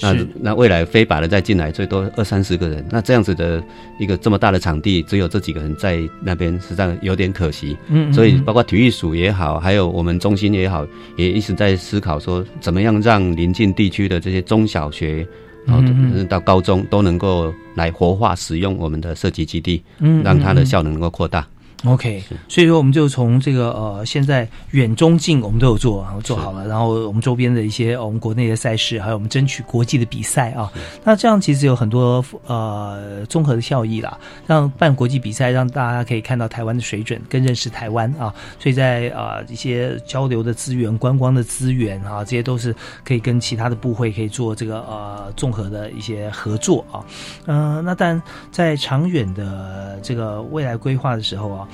[0.00, 2.84] 那那未来非法的再进来最多二三十个人。
[2.90, 3.62] 那这样子的
[3.98, 7.76] 一个这么大的场地，只有这几个人在那边，实际上有点可惜。
[7.88, 8.12] 嗯。
[8.12, 15.26] 所以包括体育署也好，还有我们中心也好，也一直在思考说，怎么样让临近地区的这些中小学，
[15.66, 15.82] 然后
[16.28, 21.46] 到高中都能够来活化使用我们的设计基地，嗯，让它的效能能够扩大。
[21.84, 30.68] OK，所以说我们就从这个呃，现在远中近我们都有做，然后做好了，然后我们周边的一些我们国内的赛事，还有我们争取国际的比赛啊，
[31.04, 47.06] 那这样其实有很多呃综合的效益啦，让办国际比赛，让大家可以看到台湾的水准，更认识台湾啊，所以在啊一些交流的资源、观光的资源啊，这些都是可以跟其他的部会可以做这个呃综合的一些合作啊，
[47.46, 51.67] 嗯，那但在长远的这个未来规划的时候啊。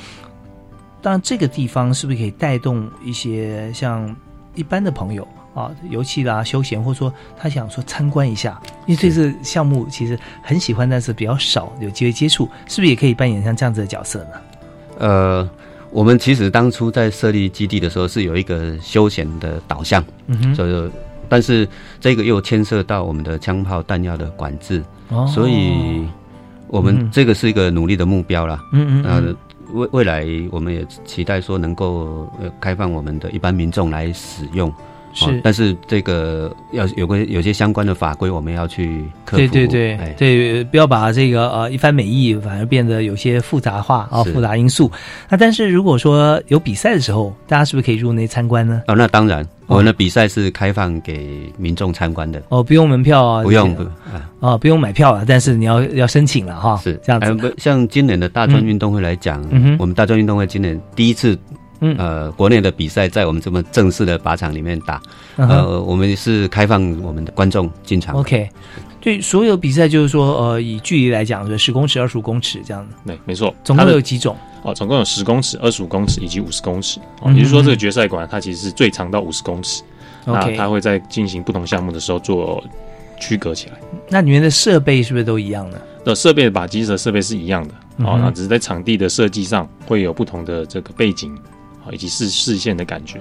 [1.03, 4.15] 但这个地方是不是可以带动一些像
[4.55, 14.31] 一般的朋友啊，游戏啦、休闲，或者说他想说参观一下，因为这次项目其实很喜欢，但是比较少有机会接触，是不是也可以扮演像这样子的角色呢？
[14.99, 15.51] 呃，
[15.91, 20.91] 我们其实当初在设立基地的时候是有一个休闲的导向，嗯哼，所以
[21.29, 21.69] 但是
[22.01, 26.07] 这个又牵涉到我们的枪炮弹药的管制，哦，所以
[26.67, 29.37] 我们这个是一个努力的目标啦，嗯嗯，呃。
[29.73, 34.73] 未未来，我们也期待说能够呃开放我们的一般民众来使用，
[35.15, 35.41] 是。
[35.43, 39.37] 但是这个要有个有些相关的法规，我们要去克服。
[39.37, 44.91] 对对对，对，不要把这个呃一番美意反而变得有些复杂化啊，复杂因素。
[45.29, 48.83] 那但是如果说有比赛的时候，大家是不是可以入内参观呢？
[48.89, 49.47] 哦，那当然。
[49.67, 53.75] 我们的比赛是开放给民众参观的哦，不用门票啊，不用
[54.13, 57.55] 啊，哦，不用买票啊，但是你要要申请了哈，是这样子。
[57.57, 59.43] 像今年的大专运动会来讲，
[59.79, 61.35] 我们大专运动会今年第一次，
[61.99, 65.01] 呃，国内的比赛在我们这么正式的靶场里面打，
[65.37, 68.15] 呃，我们是开放我们的观众进场。
[68.15, 68.49] OK，
[69.01, 72.95] 对，所有比赛就是说，呃，以距离来讲，就十公尺、二十五公尺这样子。
[73.07, 73.55] 对，没错。
[73.65, 74.37] 总共有几种？
[74.63, 76.99] 哦，总共有十公尺、二十五公尺以及五十公尺。
[77.21, 79.83] 哦，也就是说，这个决赛馆它其实是最长到五十公尺。
[80.27, 82.65] 那它会在进行不同项目的时候做
[83.21, 83.75] 区隔起来。
[84.09, 85.83] 那里面的设备是不是都一样的？
[86.03, 87.75] 的设备把机的设备是一样的。
[87.99, 91.39] 哦，那只是在场地的设计上会有不同的这个背景，啊，
[91.93, 93.21] 以及视视线的感觉。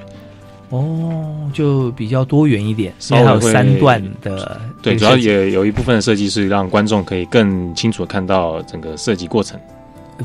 [0.69, 4.59] 哦，就比较多元一点，稍微有三段的。
[4.81, 9.59] 对，主要也有一部分的设计是让观众可以更清楚的看到整个设计过程。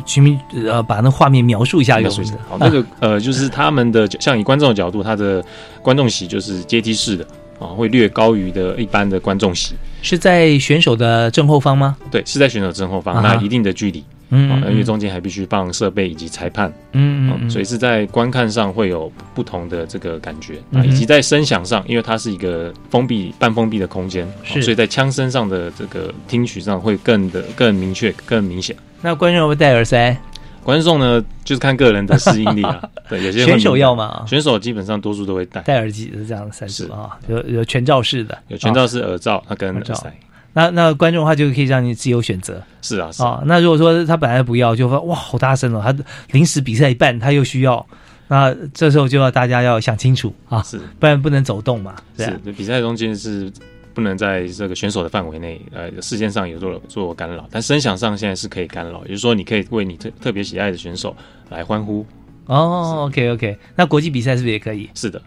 [0.06, 2.34] 全民呃，把那画面描述一下，描述一下。
[2.48, 5.44] 好，那个 呃，就是他们的像以观众的角度，他的
[5.82, 7.26] 观众席就是阶梯式的
[7.58, 9.74] 啊，会略高于的一般的观众席。
[10.00, 11.96] 是在选手的正后方吗？
[12.10, 14.02] 对，是在选手正后方，那一定的距离。
[14.30, 16.72] 嗯，因为中间还必须放设备以及裁判。
[16.92, 28.76] 嗯嗯，所以是在观看上会有不同的这个感觉啊，以及在声响上，因为它是一个封闭半封闭的空间，所以在枪声上的这个听取上会更的更明确、更明显。
[29.00, 30.16] 那观众会戴耳塞？
[30.64, 32.82] 观众呢，就是看个人的适应力啊。
[33.08, 34.24] 对，有些选手要吗？
[34.26, 40.12] 选手基本上多数都会戴戴耳机是这样的赛事啊，有有全罩式的，有全罩式耳罩，它跟耳塞。
[40.58, 42.62] 那那观众的话就可以让你自由选择。
[42.82, 45.96] 是啊，是啊，那如果说他本来不要，就说哇好大声哦，他
[46.32, 47.86] 临时比赛一半他又需要，
[48.26, 51.94] 那这时候就要大家要想清楚啊，是，不然不能走动嘛。
[52.16, 53.52] 是，比赛中间是。
[53.94, 61.16] 不能在这个选手的范围内，呃，视线上有做做干扰，但声响上现在是可以干扰，也就是说，你可以为你特特别喜爱的选手
[61.48, 62.06] 来欢呼。
[62.48, 64.88] 哦，OK OK，那国际比赛是不是也可以？
[64.94, 65.22] 是的，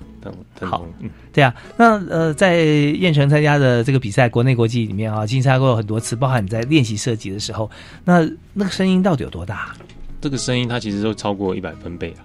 [0.59, 0.85] 好，
[1.31, 7.69] 对啊，那呃，在燕城参加的这个比赛，国内国际里面啊，竞赛过很多次，包含你在练习射击的时候，
[8.03, 9.73] 那那个声音到底有多大？
[10.19, 12.19] 这个声音它其实都超过一百分贝啊。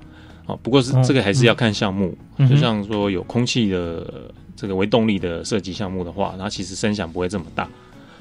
[0.47, 2.17] 哦，不过是这个还是要看项目，
[2.49, 4.33] 就像说有空气的。
[4.59, 7.69] 这个为动力的射击项目的话，它其实声响不会这么大。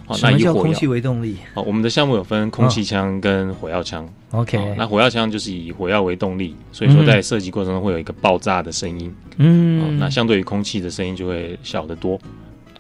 [0.06, 1.38] 好，那以空气为动力？
[1.56, 4.08] 哦，我们的项目有分空气枪跟火药枪。
[4.32, 9.14] OK，那火药枪就是以火药为动力，所以说在射击过程中会有一个爆炸的声音。
[9.38, 12.20] 嗯，那相对于空气的声音就会小得多。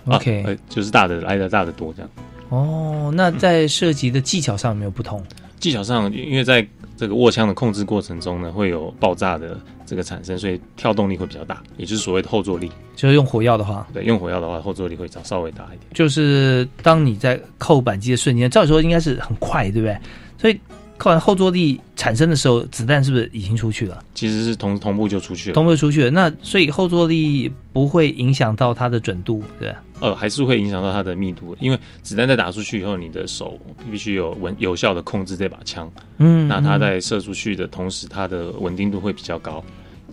[0.05, 2.09] OK，就是大的来的大的多这样。
[2.49, 5.23] 哦，那在射击的技巧上有没有不同？
[5.59, 6.65] 技巧上，因为在
[6.95, 12.71] 这个握枪的控制过程中呢，会有爆炸的这个产生，所以跳动力会比较大，也就是所谓的后坐力。
[12.95, 15.81] 就是用火药的话，对，用火药的话，后坐力会稍稍微大一点。
[15.93, 19.97] 就是当你在扣扳机的瞬间，照理说应该是很快，对不对？
[20.37, 20.59] 所以。
[20.97, 24.01] 扣完后坐力产生的时候，子弹是不是已经出去了？
[24.13, 26.11] 其实是同同步就出去了，同步出去了。
[26.11, 33.59] 那所以后坐力不会影响到它的准度，对呃，还是会影响到它的密度，因为子弹在打出去以后，你的手
[33.91, 35.91] 必须有稳有效的控制这把枪。
[36.17, 39.63] 嗯，那它在射出去的同时，它的稳定度会比较高。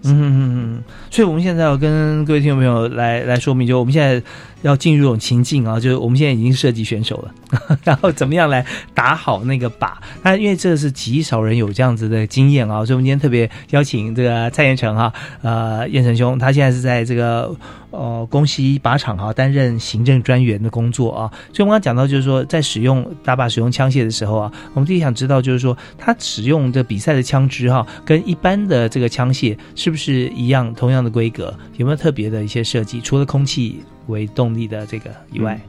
[0.04, 4.20] 嗯嗯嗯，所以我们现在要跟各位听众朋友来来说明，就我们现在。
[4.62, 9.92] 要进入这种情境啊，就是我们现在已经设计选手了， 然后怎么样来打好那个靶？
[10.22, 17.54] 那因为这是极少人有这样子的经验啊，所以我们今天特别邀请这个蔡彦成哈，呃，彦成兄，他现在是在这个
[17.90, 21.30] 呃宫西靶场哈担任行政专员的工作啊。
[21.52, 31.52] 所以我们刚刚讲到，就是说在使用打靶、使用枪械的时候啊，我们第一想知道就是说，他使用的比赛的枪支哈，跟一般的这个枪械是不是一样，同样的规格？
[31.76, 33.00] 有没有特别的一些设计？
[33.00, 33.80] 除了空气。
[34.08, 35.60] 为动力的这个以外，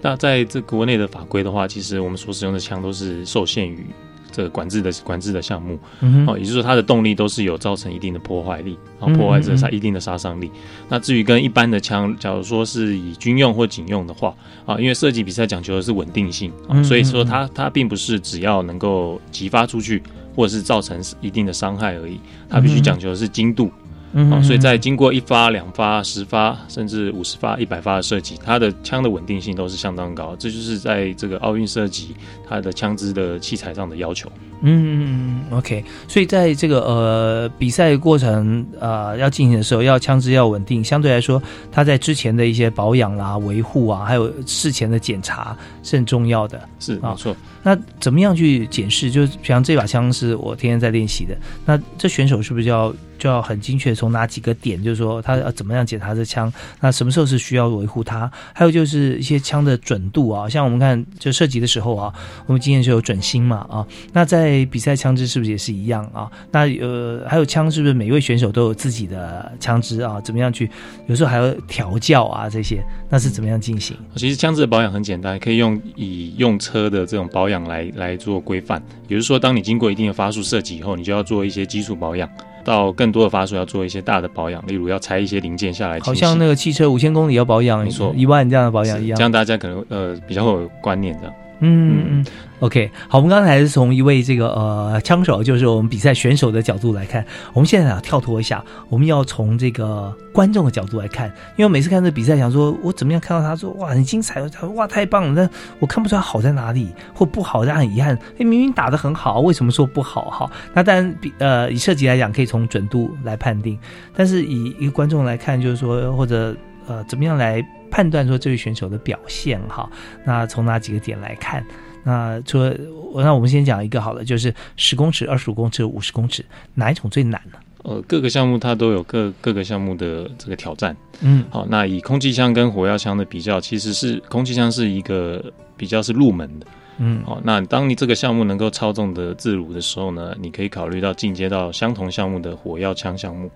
[0.00, 3.86] 那在这国内的法规的话，其实我们所使用的枪都是受限于
[4.30, 5.78] 这个管制的管制的项目，
[6.26, 10.50] 哦，也就是说它的动力都是有造成一定的破坏力，然后破坏者杀一定的杀伤力。
[10.88, 14.34] 那至于跟一般的枪，假如说是以军用或警用的话，
[14.64, 16.50] 啊，因为射击比赛讲求的是稳定性，
[16.82, 20.02] 所以说它它并不是只要能够激发出去
[20.34, 22.18] 或者是造成一定的伤害而已，
[22.48, 23.70] 它必须讲求的是精度。
[24.14, 30.36] 嗯，所以在经过一发、两发、十发，甚至五十发、一百发的射击，它的枪的稳定性都是相当高。
[30.36, 32.14] 这就是在这个奥运射击
[32.46, 34.30] 它的枪支的器材上的要求。
[34.62, 35.84] 嗯，OK。
[36.06, 46.60] 所以在这个呃比赛过程呃要进行的时候，要枪支要稳定，相对来说，它在之前的一些保养啦、维护啊，还有事前的检查是很重要的。
[46.78, 47.36] 是，没错。
[47.64, 49.10] 那怎么样去检视？
[49.10, 52.94] 就是比方这把枪是我天天在练习的，那这选手是不是要？
[53.18, 58.28] 就要很精确，从哪几个点，就是说他要怎么样检查这枪，那什么时候是需要维护它？
[58.52, 62.12] 还有就是一些枪的准度啊，像我们看就射击的时候啊，
[62.46, 63.86] 我们经验就有准心嘛啊。
[64.12, 66.30] 那在比赛枪支是不是也是一样啊？
[66.50, 70.20] 那呃还有枪是不是每一位选手都有自己的枪支啊？
[70.20, 70.70] 怎么样去？
[71.06, 73.96] 有时候还要调教啊这些，那是怎么样进行？
[74.16, 78.82] 其实枪支的保养很简单，可以用以用车的这种保养来来做规范。
[79.08, 82.28] 也就是说，当你经过一定的发数设计以后，你就要做一些基础保养。
[82.64, 85.98] 到更多的发数要做一些大的保养，例如要拆一些零件下来。
[85.98, 89.16] 好像那个汽车五千公里要保养，你说一万这样的保养一样。
[89.16, 91.34] 这样大家可能呃比较会有观念这样。
[91.60, 92.26] 嗯嗯
[92.58, 105.48] ，OK，好，我们刚才是从一位这个呃枪手，就是我们比赛选手的角度来看，我们现在啊跳脱一下，我们要从这个观众的角度来看，因为每次看这比赛，想说我怎么样看到他说哇很精彩，他哇太棒了，但
[105.78, 110.50] 我看不出来好在哪里，或不好，但很遗憾，哎明明打的很好，为什么说不好哈？
[110.74, 113.78] 那当然比呃以射击来讲，可以从准度来判定，
[114.16, 116.56] 但是以一个观众来看，就是说或者
[116.88, 117.64] 呃怎么样来。
[117.92, 119.88] 判断说这位选手的表现哈，
[120.24, 121.62] 那从哪几个点来看？
[122.02, 122.74] 那除了
[123.14, 126.42] 那我们先讲一个好了，就是十公尺、二十五公尺、五十公尺，
[126.74, 127.58] 哪一种最难呢？
[127.84, 130.96] 呃，各个项目它都有各各个项目的这个挑战。
[131.20, 135.44] 嗯，好，那以空气枪跟火药枪的比较，其实是空气枪是一个
[135.76, 136.66] 比较是入门的。
[136.98, 143.50] 嗯，好，那当你这个项目能够操纵的自如的时候呢，你可以考虑到进阶到相同项目的火药枪项目。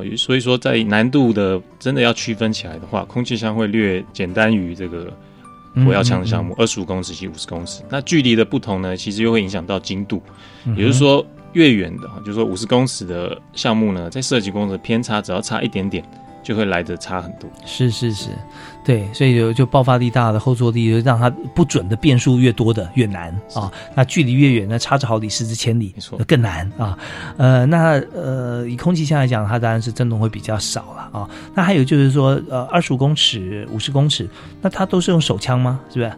[0.00, 5.12] 哦，所以说在难度的真的要区分起来的话，空气枪会略简单于这个
[5.86, 7.82] 火药枪的项目，二十五公尺及五十公尺。
[7.88, 10.22] 那距离的不同呢，其实又会影响到精度，
[10.76, 16.04] 也就是说越远的，就是说五十公尺的项目呢，在射击过程偏差只要差一点点。
[16.44, 18.28] 就会来的差很多，是是是，
[18.84, 23.72] 对，所以就就爆发力大的后坐力，就让它不准的变数越多的越难啊。
[23.94, 26.98] 那距离越远，那差之毫厘失之千里，没错，更难啊。
[27.38, 31.30] 呃，那呃，以空气枪来讲，它当然是震动会比较少了啊。
[31.54, 34.28] 那还有就是说，呃，二十五公尺、五十公尺，
[34.60, 35.80] 那它都是用手枪吗？
[35.88, 36.12] 是不是？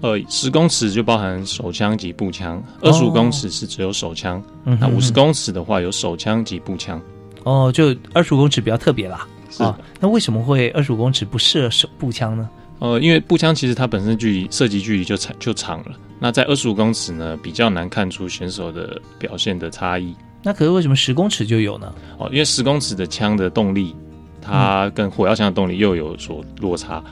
[0.00, 7.00] 呃，十公尺就包含手枪及步枪，二十五公尺是只有手枪，那五十公尺的话有手枪及步枪。
[7.42, 9.26] 哦，就二十五公尺比较特别啦。
[9.62, 12.48] 啊，那为什么会二十五公尺不射手步枪呢？
[12.80, 20.14] 呃，因为步枪其实它本身距离射击距离就长就长了，那在二十五公尺呢，比较难看出选手的表现的差异。
[20.42, 21.94] 那可是为什么十公尺就有呢？
[22.18, 23.94] 哦，因为十公尺的枪的动力，
[24.42, 27.02] 它跟火药枪的动力又有所落差。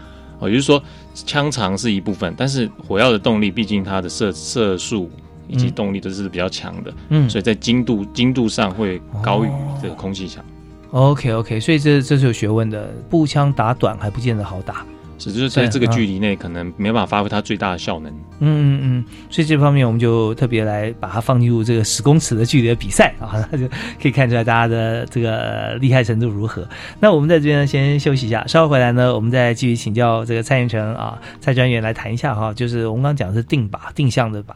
[0.40, 0.82] 哦，也就是说，
[1.14, 5.08] 枪长是一部分，但是火药的动力，毕竟它的射射速
[5.46, 9.48] 以及动力都是比较强的，嗯，所以在精度精度上会高于
[9.80, 10.44] 这个空气枪。
[10.92, 12.90] OK OK，所以这这是有学问的。
[13.08, 14.84] 步枪打短还不见得好打，
[15.18, 18.12] 只是在这个距离内可能没办法发挥它最大的效能。
[18.12, 23.66] 嗯嗯嗯，所以这方面我们就特别来把它放进入这个十公尺的距离的比赛啊，那就
[24.00, 26.68] 可以看出来大家的这个厉害程度如何。
[27.00, 34.52] 那我们在这边先休息一下，稍后回来呢，我们再继续请教这个蔡彦成啊蔡专员来谈一下哈，就是我们刚刚讲的是定靶定向的靶，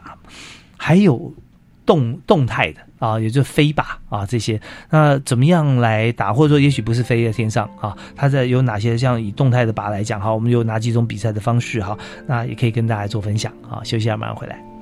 [0.75, 1.33] 还有
[1.87, 2.81] 动动态的。
[2.99, 4.59] 啊，也就飞靶啊这些，
[4.89, 6.33] 那怎么样来打？
[6.33, 10.33] 或者说，也许不是飞在天上啊，它在有哪些像以动态的靶来讲哈？
[10.33, 11.95] 我们有哪几种比赛的方式哈？
[12.25, 13.83] 那也可以跟大家做分享啊。
[13.83, 14.76] 休息一下，马上回来。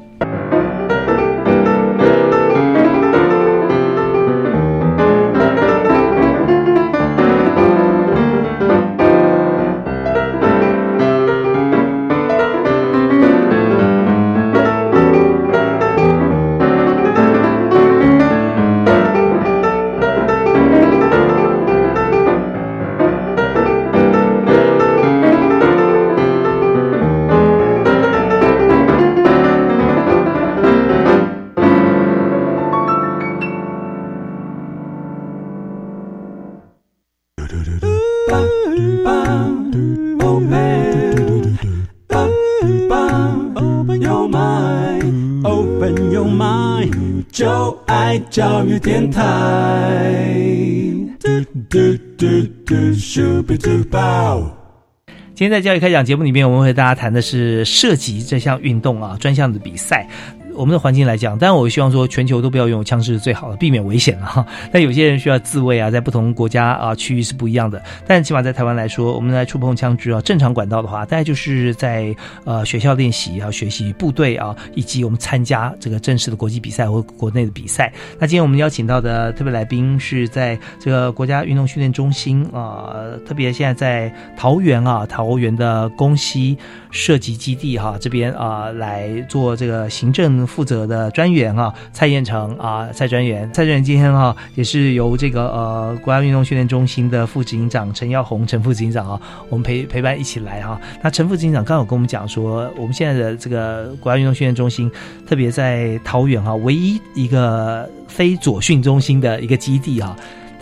[55.35, 60.07] 今天在教育开讲节目里面，我们和大家谈的是射击这项运动啊，专项的比赛。
[60.55, 64.45] 我们的环境来讲，当然我希望说全球都不要拥有枪支是最好的，避免危险了哈。
[64.71, 67.81] 但有些人需要自卫啊，在不同国家啊区域是不一样的。
[68.07, 77.91] 但起码在台湾来说，我们来触碰枪支啊，正常管道的话，大概就是在呃学校练习啊，学习部队啊，以及我们参加这个正式的国际比赛或国内的比赛。
[78.19, 82.95] 那今天我们邀请到的特别来宾是在这个国家运动训练中心啊，
[83.27, 86.57] 特别现在在桃园啊，桃园的宫西
[86.95, 90.45] 射击基地哈这边啊来做这个行政。
[90.47, 100.79] 负责的专员啊，蔡彦成啊，蔡专员，蔡专员今天哈也是由这个呃国家运动训练中心的副执行长陈耀宏陈副执行长啊，我们陪陪伴一起来哈。
[101.03, 104.89] 那陈副执行长刚好跟我们讲说，我们现在的这个国家运动训练中心，
[105.27, 110.15] 特别在桃园哈，唯一一个非左训中心的一个基地哈。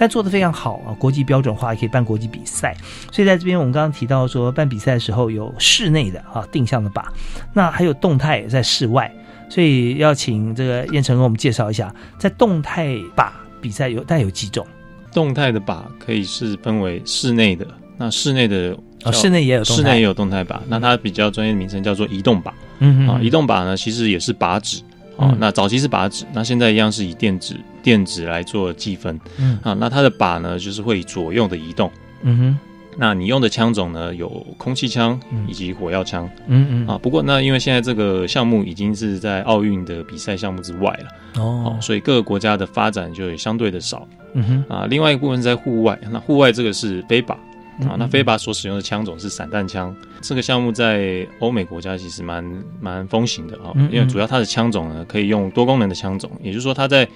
[0.04, 2.76] 但做的非常好啊，国际标准化也可以办国际比赛。
[3.10, 7.06] 所以在这边，我们刚刚提到说，办比赛的时候有室内的啊定向的靶，
[7.54, 9.10] 那还有动态在室外。
[9.48, 13.30] 所以要请这个燕城跟我们介绍一下，在动态靶
[13.62, 14.68] 比赛有带有几种？
[15.14, 22.52] 动态的靶可以是分为室内的，那室内的哦，室内也有室内也有动态靶，那它比较专业的名称叫做移动靶。
[22.80, 24.82] 嗯啊，移动靶呢其实也是靶纸
[25.18, 29.20] 啊，那早期是靶纸，那现在一样是以电子电子来做计分。
[29.38, 31.92] 嗯啊，那它的靶呢就是会左右的移动。
[32.22, 32.60] 嗯哼。
[32.96, 34.14] 那你用的枪种呢？
[34.14, 36.30] 有空气枪以及火药枪。
[36.46, 44.08] 嗯嗯啊，不过那因为现在这个项目已经是在奥运的比赛项目之外了哦，所以各个国家的发展就相对的少。
[44.34, 47.36] 嗯哼啊，另外一部分在户外，那户外这个是飞靶
[47.82, 49.96] 啊，那飞靶所使用的枪种是散弹枪。
[50.22, 52.44] 这个项目在欧美国家其实蛮
[52.80, 57.08] 蛮风行的啊，因为主要它的枪种呢可以用多功能的枪种，也就是说它在。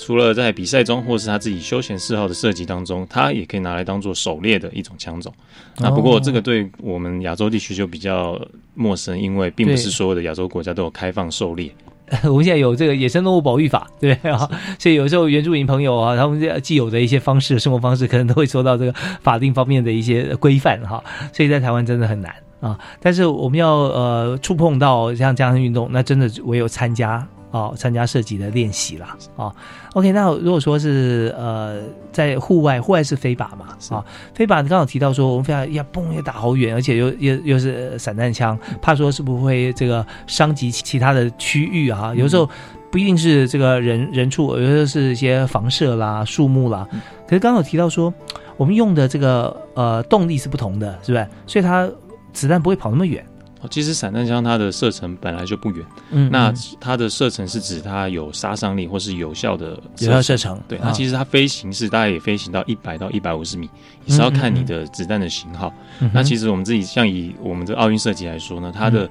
[0.00, 5.34] 除了在比赛中，或是他自己休闲嗜好的射击当中，它也可以拿来当做狩猎的一种枪种。
[5.78, 8.40] 那不过这个对我们亚洲地区就比较
[8.74, 11.68] 陌生，因为并不是所有的亚洲国家都有开放狩猎。
[12.24, 14.48] 我们现在有这个野生动物保育法，对不对啊？
[14.78, 21.02] 所以有时候原住民朋友啊，他们既有的一些方式、生活方式，可能都会受到这个法定方面的一些规范哈。
[21.32, 22.78] 所以在台湾真的很难啊。
[23.00, 27.26] 但是我们要呃触碰到像这样的运动，那真的唯有参加。
[27.50, 29.16] 哦，参加射击的练习啦。
[29.36, 29.54] 哦
[29.94, 31.80] ，OK，那如果说是呃，
[32.12, 42.48] 在户外，户外是飞靶嘛，啊，飞靶你刚好提到说，我们飞要要嘣要打好远，而且又又又是散弹枪，怕说是不会这个伤及其他的区域啊，有时候
[42.90, 46.86] 不一定是这个人人畜，有时候是一些房舍啦、树木啦，
[47.26, 48.12] 可是刚好提到说，
[48.56, 51.26] 我们用的这个呃动力是不同的，是不是？
[51.46, 51.88] 所以它
[52.32, 53.24] 子弹不会跑那么远。
[53.60, 60.60] 哦，其实散弹枪它的射程本来就不远，嗯，那它的射程是指它有杀伤力或是有效的有效射程。
[60.68, 63.68] 对，那其实它飞行是大概也飞行到一百到一百五十米，
[64.04, 65.72] 也是要看你的子弹的型号。
[66.12, 69.10] 那其实我们自己像以我们的奥运射击来说呢，它的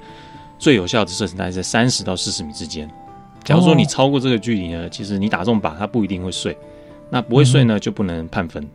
[0.58, 2.88] 最有效的射程大概在三十到四十米之间。
[3.44, 6.56] 假如说你超过这个距离呢，其实你打中靶它不一定会碎，
[7.10, 8.66] 那不会碎呢就不能判分。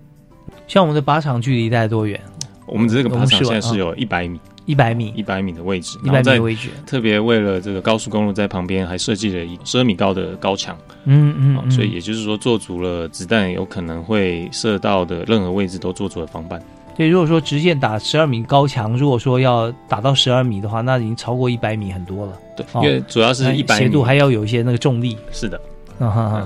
[0.67, 2.19] 像我们的靶场距离大概多远？
[2.65, 4.39] 我们这个靶场现在是有一百米。
[4.65, 16.63] 一百米，一百米的位置，一百米的位置，特别为了这个高速公路在旁边还设计了一十二米高的高墙，嗯嗯，所以也就是说做足了子弹有可能会射到的任何位置都做足了防范。
[16.95, 22.31] 对，如果说直线打十二米高墙，如果说要打到十二米的话，那已经超过一百米很多了。
[22.55, 25.17] 对，因为主要是一百斜度还要有一些那个重力。
[25.29, 25.59] 是的，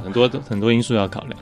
[0.03, 1.39] 很多很多因素要考量。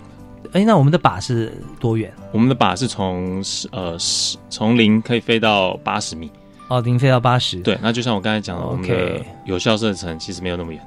[0.55, 1.51] 哎，那我们的靶是
[1.81, 2.09] 多远？
[2.31, 6.31] 我们的靶是从十呃十从零可以飞到八十米。
[6.69, 7.59] 哦，零飞到八十。
[7.59, 10.81] 对，那就像我刚才讲的，我们的有效射程其实没有那么远。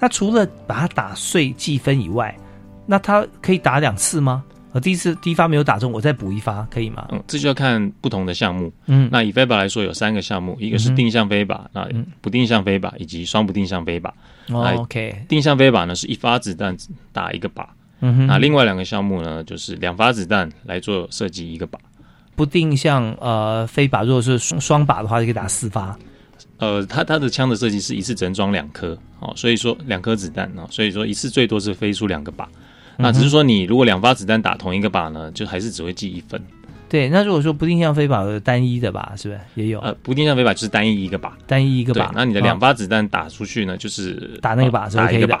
[0.00, 2.34] 那除了把它打碎计分以外，
[2.86, 4.42] 那它可以打两次吗？
[4.72, 7.06] 我第一次第一发没有打中，我再补一发可以吗？
[7.12, 8.72] 嗯，这就要看不同的项目。
[8.86, 11.86] 嗯，那以飞靶来说，有三个项目，一个是定向飞靶，那
[12.22, 14.10] 不定向飞靶以及双不定向飞靶。
[14.48, 16.74] 哦 OK，定向飞靶呢是一发子弹
[17.12, 17.66] 打一个靶。
[18.04, 21.78] 嗯哼，那另外两个项目呢，就是两发子弹来做设计一个靶。
[22.34, 25.96] 不定向呃飞靶，如果是双双靶的话，就可以打四发。
[26.58, 32.44] 呃，它它的枪的设计是一次只能装两颗，哦，所以说两颗子弹哦，所以说一次最多是飞出两个靶。
[32.96, 36.40] 那只是说，你如果两发子弹打同一个靶呢，就还是只会记一分。
[36.88, 39.80] 对，那如果说不定向飞靶单一的靶，是不是也有？
[39.80, 42.10] 呃，不定向飞靶就是单一一个靶，单一一个靶。
[42.14, 45.38] 那你的两发子弹打出去呢，就是打那个靶，打一个靶。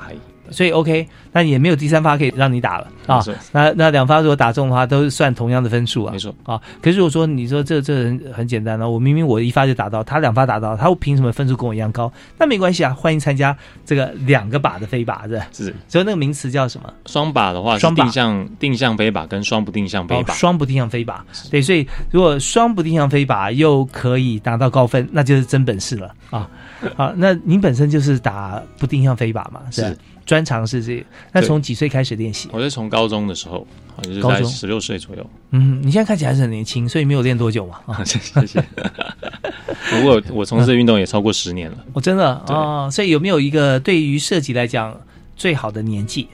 [0.52, 3.24] 所以 OK，那也没有第三发可以让你打了啊。
[3.50, 6.12] 那那两发如果打中的话，都是算同样的分数啊。
[6.12, 6.60] 没错啊。
[6.80, 12.12] 可是如果说你说这这人很简单呢，我明明我一发就打到，他两发打到，他凭什么分数跟我一样高？
[12.38, 15.74] 那没关系啊，欢迎参加这个两个靶的飞靶，是是。
[15.88, 16.92] 所以那个名词叫什么？
[17.06, 20.32] 双靶的话，双定向定向飞靶跟双不定向飞靶。
[20.32, 21.16] 双不定向飞靶。
[21.50, 26.48] 对，所以如果双不定向飞靶又可以达到高分，那就是真本事了啊。
[26.96, 29.62] 好，那您本身就是打不定向飞靶嘛？
[29.70, 29.96] 是。
[30.24, 32.48] 专长是这，那从几岁开始练习？
[32.52, 33.66] 我是从高中的时候，
[34.02, 35.30] 就是在十六岁左右。
[35.50, 37.80] 嗯，你现在看起来还是很年轻，所以没有练多久嘛。
[37.92, 38.64] 啊，谢谢。
[39.90, 41.78] 不过我从事运动也超过十年了。
[41.92, 44.96] 我 真的啊，所以有没有一个对于射击来讲
[45.36, 46.28] 最好的年纪？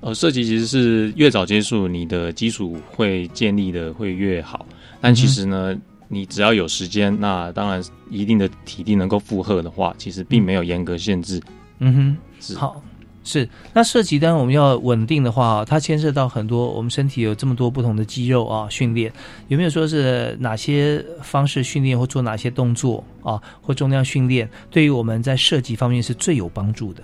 [0.00, 4.64] 呃，射击其实是越早接触，你的基础会建立的会越好。
[5.00, 5.76] 但其实呢，
[6.08, 11.40] 你只要有时间，那当然一定的体力能够负荷的话，其实并没有严格限制。
[11.78, 12.82] 嗯哼，是好。
[13.24, 19.12] 是，那射击单我们要稳定的话，它牵涉到很多，我们身体有这么多不同的肌肉啊，训练
[19.48, 27.02] 有没有说是哪些方式训练或做哪些动作啊，或重量训练，对于我们在射击方面是最有帮助的？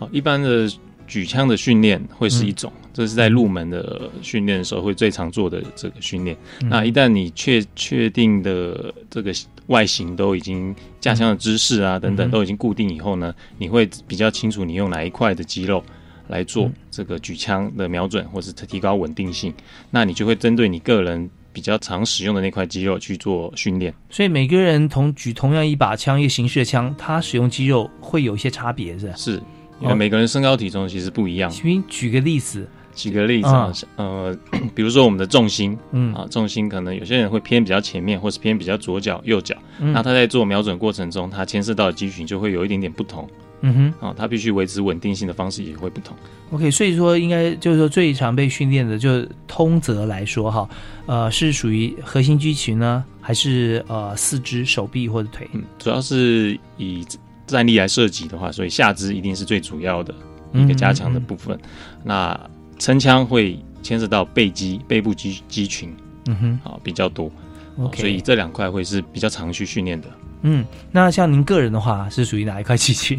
[0.00, 0.70] 哦，一般的
[1.06, 6.36] 举枪的训练会是一种，这是在入门的训练的时候会最常做的这个训练。
[6.62, 9.32] 那一旦你确确定的这个。
[9.68, 15.82] 外形都已经架枪的姿势啊，等等都已经固定以后呢，你会比较清楚你用哪一块的肌肉
[16.28, 19.54] 来做这个举枪的瞄准，或是提高稳定性。
[19.90, 23.94] 那你就会针对你个人比较常使用的那块肌肉去做训练。
[24.10, 29.42] 所以每个人同举同样一把枪，一个形式的枪，它使用肌肉会有一些差别，是是，
[29.84, 31.48] 因为每个人身高体重其实不一样。
[31.50, 32.66] 请举个例子。
[32.96, 34.38] 举个例子啊，呃，
[34.72, 43.28] 比如说我们的重心，嗯啊，重心可能有些人会偏比较前面，或是偏比较左脚、右脚，那他在做瞄准过程中，他牵涉到的肌群就会有一点点不同，
[43.62, 46.16] 嗯哼，啊，他必须维持稳定性的方式也会不同。
[46.52, 50.68] OK，所以说应该就是说最常被训练的，就通则来说哈，
[51.06, 55.50] 呃，是属于核心肌群呢，还是呃四肢、手臂或者腿？
[55.52, 57.04] 嗯，主要是以
[57.46, 60.14] 站立来射击的话，所以下肢一定是最主要的
[60.52, 61.58] 一个加强的部分。
[62.02, 62.38] 那
[62.78, 65.94] 撑枪会牵涉到背肌、背部肌肌群，
[66.26, 67.30] 嗯哼，啊比较多
[67.78, 70.08] ，OK，所以这两块会是比较常去训练的。
[70.42, 73.18] 嗯，那像您个人的话，是属于哪一块肌群？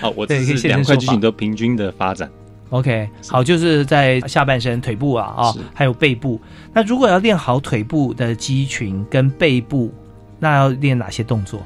[0.00, 2.30] 好， 我这是两块肌群都平均的发展。
[2.70, 6.40] OK，好，就是在下半身、腿部啊，啊，还有背部。
[6.72, 9.92] 那如果要练好腿部的肌群跟背部，
[10.38, 11.60] 那要练哪些动作？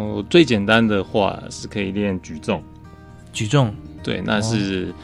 [0.00, 2.62] 哦，最简单的话是可以练举重。
[3.32, 4.94] 举重，对，那是。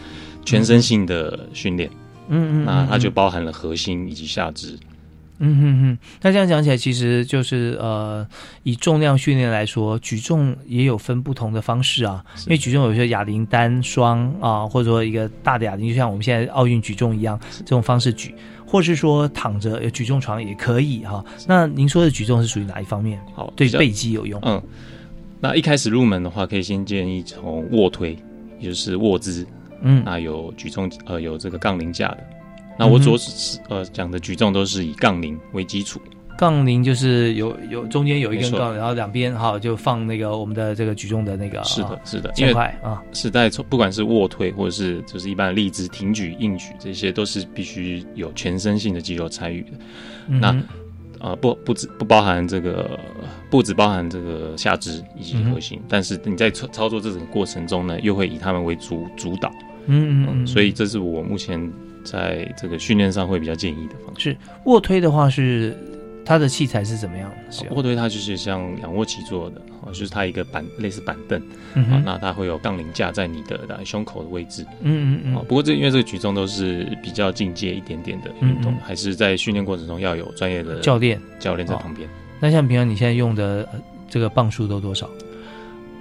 [0.44, 1.90] 全身性的训练，
[2.28, 4.78] 嗯嗯，那它就包含了核心以及下肢，
[5.40, 5.98] 嗯哼哼。
[6.22, 8.24] 那这样讲起来，其实就是呃，
[8.62, 12.24] 以重量训练来说，举重也有分不同的方式啊。
[12.44, 18.32] 因为举重有些哑铃单双啊，或者说一个大的哑铃，就像我们现在奥运举重一样，这种方式举，
[18.66, 21.24] 或是说躺着有举重床也可以哈。
[21.46, 23.20] 那您说的举重是属于哪一方面？
[23.34, 24.40] 好，对背肌有用。
[24.44, 24.62] 嗯，
[25.40, 28.18] 那一开始入门的话，可以先建议从卧推，
[28.58, 29.46] 也就是卧姿。
[29.82, 32.18] 嗯，那有举重，呃，有这个杠铃架的。
[32.78, 36.00] 那我主要是呃讲的举重都是以杠铃为基础。
[36.36, 41.62] 杠铃就是有有中间有一根杠，然后两边哈就放那个我们的这个举重的那个。
[41.64, 49.70] 是的，是的，因为啊，是在不管是卧推或者是就是一般的立姿、挺举、硬举，这些都是必须有全身性的肌肉参与的。
[50.26, 50.54] 那
[51.18, 52.98] 呃不不止不包含这个，
[53.48, 59.50] 不只包含这个下肢以及核心，但是你在操操作这种过程中呢，又会以他们为主主导。
[59.86, 61.72] 嗯嗯，所以这是我目前
[62.04, 64.36] 在这个训练上会比较建议的方式。
[64.64, 65.76] 卧推的话是
[66.26, 67.74] 它的器材是怎么样的？
[67.74, 71.40] 卧推它就是像仰卧起坐的，哦，就是它一个板类似板凳，
[71.74, 75.44] 啊，那它会有杠铃架在你的胸口的位置，嗯嗯嗯。
[75.46, 82.08] 不过这因为这个举重都是比较进阶一点点的运动，还是在训练过程中要有专业的教练教练在旁边。
[82.40, 83.66] 那像平常你现在用的
[84.10, 85.08] 这个磅数都多少？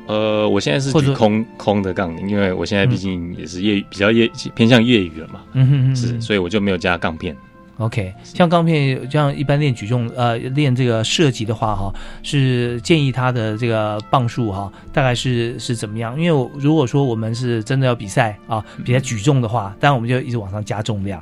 [0.08, 7.36] 呃，我现在是举空空的杠铃，因为我现在毕竟也是业比较业偏向业余了嘛，嗯哼是，所以我就没有加杠片。
[7.78, 16.18] OK，像钢片，像一般练举重，呃，练这个射击的话，哈，是建议他的这个磅数，哈，大概是是怎么样？
[16.20, 21.22] 因为如果说我们是真的要比赛啊，比赛举重的话，当然我们就一直往上加重量，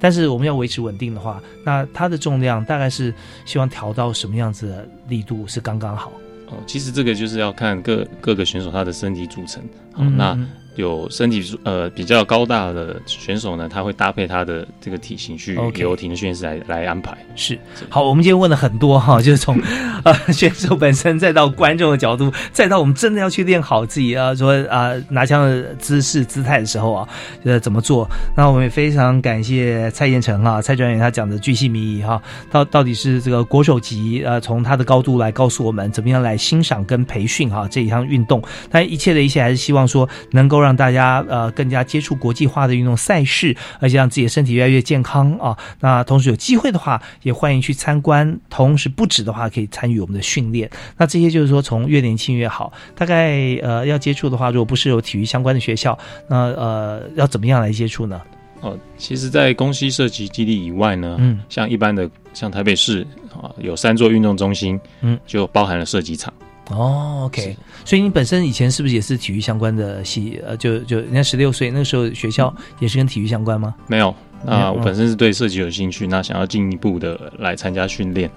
[0.00, 6.10] 但是我们要维持稳定的话，那它的重量大概是希望调到什么样子的力度是刚刚好？
[6.48, 9.62] 哦，其实这个就是要看各各个选手他的身体组成，
[9.92, 10.38] 好那。
[10.76, 17.14] 有身体呃比较高大的选手呢，他会搭配他的这个体型去由体能训练师来来安排。
[17.36, 17.58] 是
[17.90, 19.60] 好，我们今天问了很多哈， 就是从
[20.02, 27.08] 呃选手本身，再到观众的角度，再到我们真的要去练好自己啊，说啊拿枪的姿势姿态的时候啊，
[27.44, 28.08] 呃怎么做？
[28.34, 32.18] 那我们也非常感谢蔡彦成啊，蔡专员他讲的巨细靡遗哈，
[32.50, 38.42] 到到底是这个国手级呃，从他的高度来告诉我们怎么样来欣赏跟培训哈这一项运动。
[38.70, 40.62] 但一切的一切还是希望说能够。
[40.62, 45.58] 让大家呃更加接触国际化的运动赛事，而且让自己的身体越来越健康啊。
[45.80, 48.38] 那同时有机会的话，也欢迎去参观。
[48.48, 50.70] 同时不止的话，可以参与我们的训练。
[50.96, 52.72] 那这些就是说，从越年轻越好。
[52.94, 58.22] 大概呃要接触的话，如果不是有体育相关的学校，那呃要怎么样来接触呢？
[58.60, 63.04] 哦，其实，在公西射击基地以外呢，嗯，像一般的像台北市
[63.34, 66.32] 啊，有三座运动中心，嗯，就包含了射击场。
[66.72, 70.40] 哦，OK，所以你本身以前是不是也是体育相关的系？
[70.46, 73.74] 呃，就就人家十六岁那个时候学校也是跟体育相关吗？
[73.86, 74.14] 没有，
[74.44, 78.30] 那我本身是对设计有兴趣，那想要进一步的来参加训练，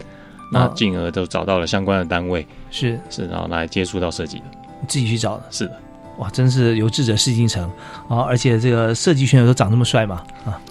[0.52, 3.00] 那进而都找到了相关的单位，是。
[3.10, 4.44] 是，然后来接触到设计的，
[4.88, 5.78] 自己去找的，是的，
[6.18, 7.64] 哇，真是有志者事竟成。
[8.08, 8.22] 啊！
[8.22, 10.62] 而且这个设计选手都长那么帅嘛，啊。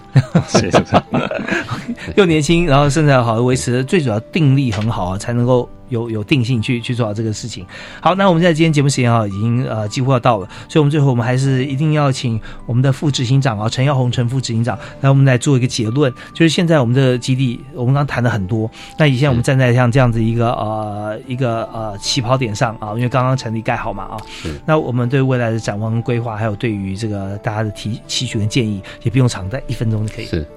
[0.47, 1.03] 是是是，
[2.15, 7.65] 又年轻，然后身材好，维持最主要定力很好啊，才能够有有定性去去做好这个事情。
[8.01, 24.17] 好，那我们在今天节目时间啊，已经呃几乎要到了，所以我们最后我们还是一定要请我们的副执行长啊，陈耀宏陈副执行长来我们来做一个结论，就是现在我们的基地，我们刚谈了很多，那以前我们站在像这样子一个呃一个呃起跑点上啊，因为刚刚成立盖好嘛啊，
[24.65, 30.25] 那我们对未来的展望跟规划，还有对于这个大家的提期许跟建议，也不用长在一分钟就可以。
[30.25, 30.47] 是，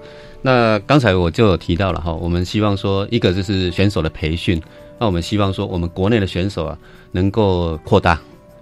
[0.42, 4.60] 那刚才我就有提到了哈，我们希望说一个就是选手的培训，
[4.98, 6.76] 那我们希望说我们国内的选手啊
[7.12, 8.20] 能够扩大，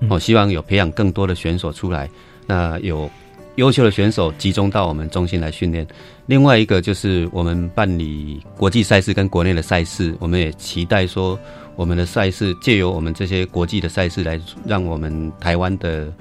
[0.08, 2.08] 哦，希望有培养更多的选手出来，
[2.46, 3.10] 那有
[3.54, 5.86] 优秀的选手集中到我们中心来训练。
[6.26, 11.38] 另外一个就是我们办理国际赛事跟国内的赛事，我们也期待说
[11.74, 16.12] 我们的赛事借由我们这些国际的赛事来让我们台湾的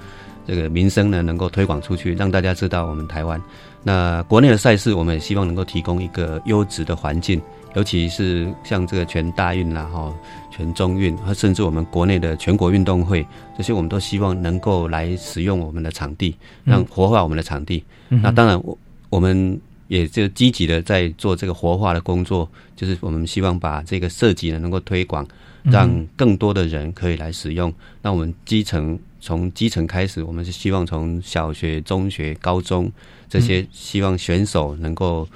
[0.46, 3.40] 这个民生呢能够推广出去，让大家知道我们台湾。
[3.82, 7.40] 那国内的赛事，我们也希望能够提供一个优质的环境，
[7.76, 10.12] 尤其是像这个全大运啦、哈
[10.50, 13.24] 全中运，和甚至我们国内的全国运动会，
[13.56, 17.84] 这些我们都希望能够来使用我们的场地，让活化我们的场地。
[18.08, 18.76] 那当然，我
[19.10, 25.28] 我们也就积极的在做这个活化的工作，就是我们希望把这个设计呢能够推广，
[25.64, 27.70] 让更多的人可以来使用。
[28.00, 32.90] 那我们基层从基层开始，我们是希望从小学、中学、高中。
[33.28, 35.28] 这些希望选手能够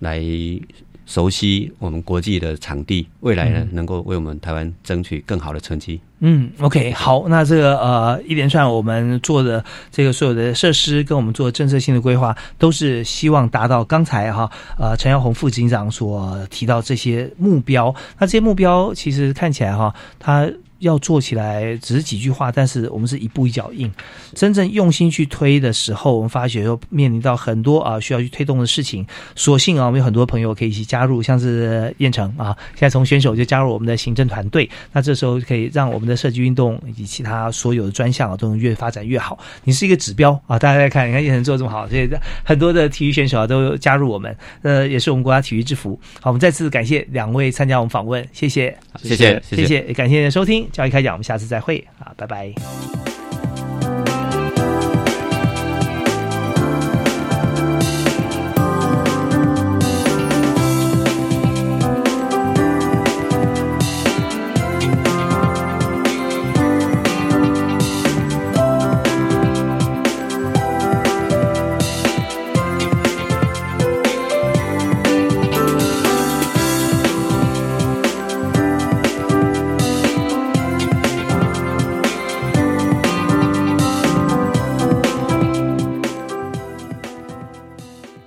[0.00, 0.20] 来
[1.08, 5.98] 熟悉我们国际的场地，未来呢能够为我们台湾争取更好的成绩。
[6.20, 17.94] 嗯，OK，好，那这个呃一连串我们做的这个所有的设施跟我们做政策性的规划，都是希望达到刚才哈呃陈耀宏副警长所提到这些目标。
[18.18, 20.46] 那这些目标其实看起来哈，他。
[20.80, 23.90] 要做起来只是几句话，但是我们是一步一脚印。
[24.34, 29.06] 真正用心去推的时候，我们发觉又面临到很多啊需要去推动的事情。
[29.34, 34.68] 所幸啊，我们有很多朋友可以一起加入，像是燕城啊，现在从选手就加入我们的行政团队。
[34.92, 39.38] 那这时候可以让我们的设计运动以及其他所有的专项啊都能越发展越好。
[39.64, 42.08] 你是一个指标啊，大家在看，你看燕城做这么好，所以
[42.44, 45.98] 很多的体育选手啊都加入我们，呃，也是我们国家体育之福。
[46.20, 50.67] 好，我们再次感谢两位参加我们访问，谢谢，谢谢，谢谢，感谢收听。
[50.72, 52.52] 教育开讲，我们下次再会啊，拜拜。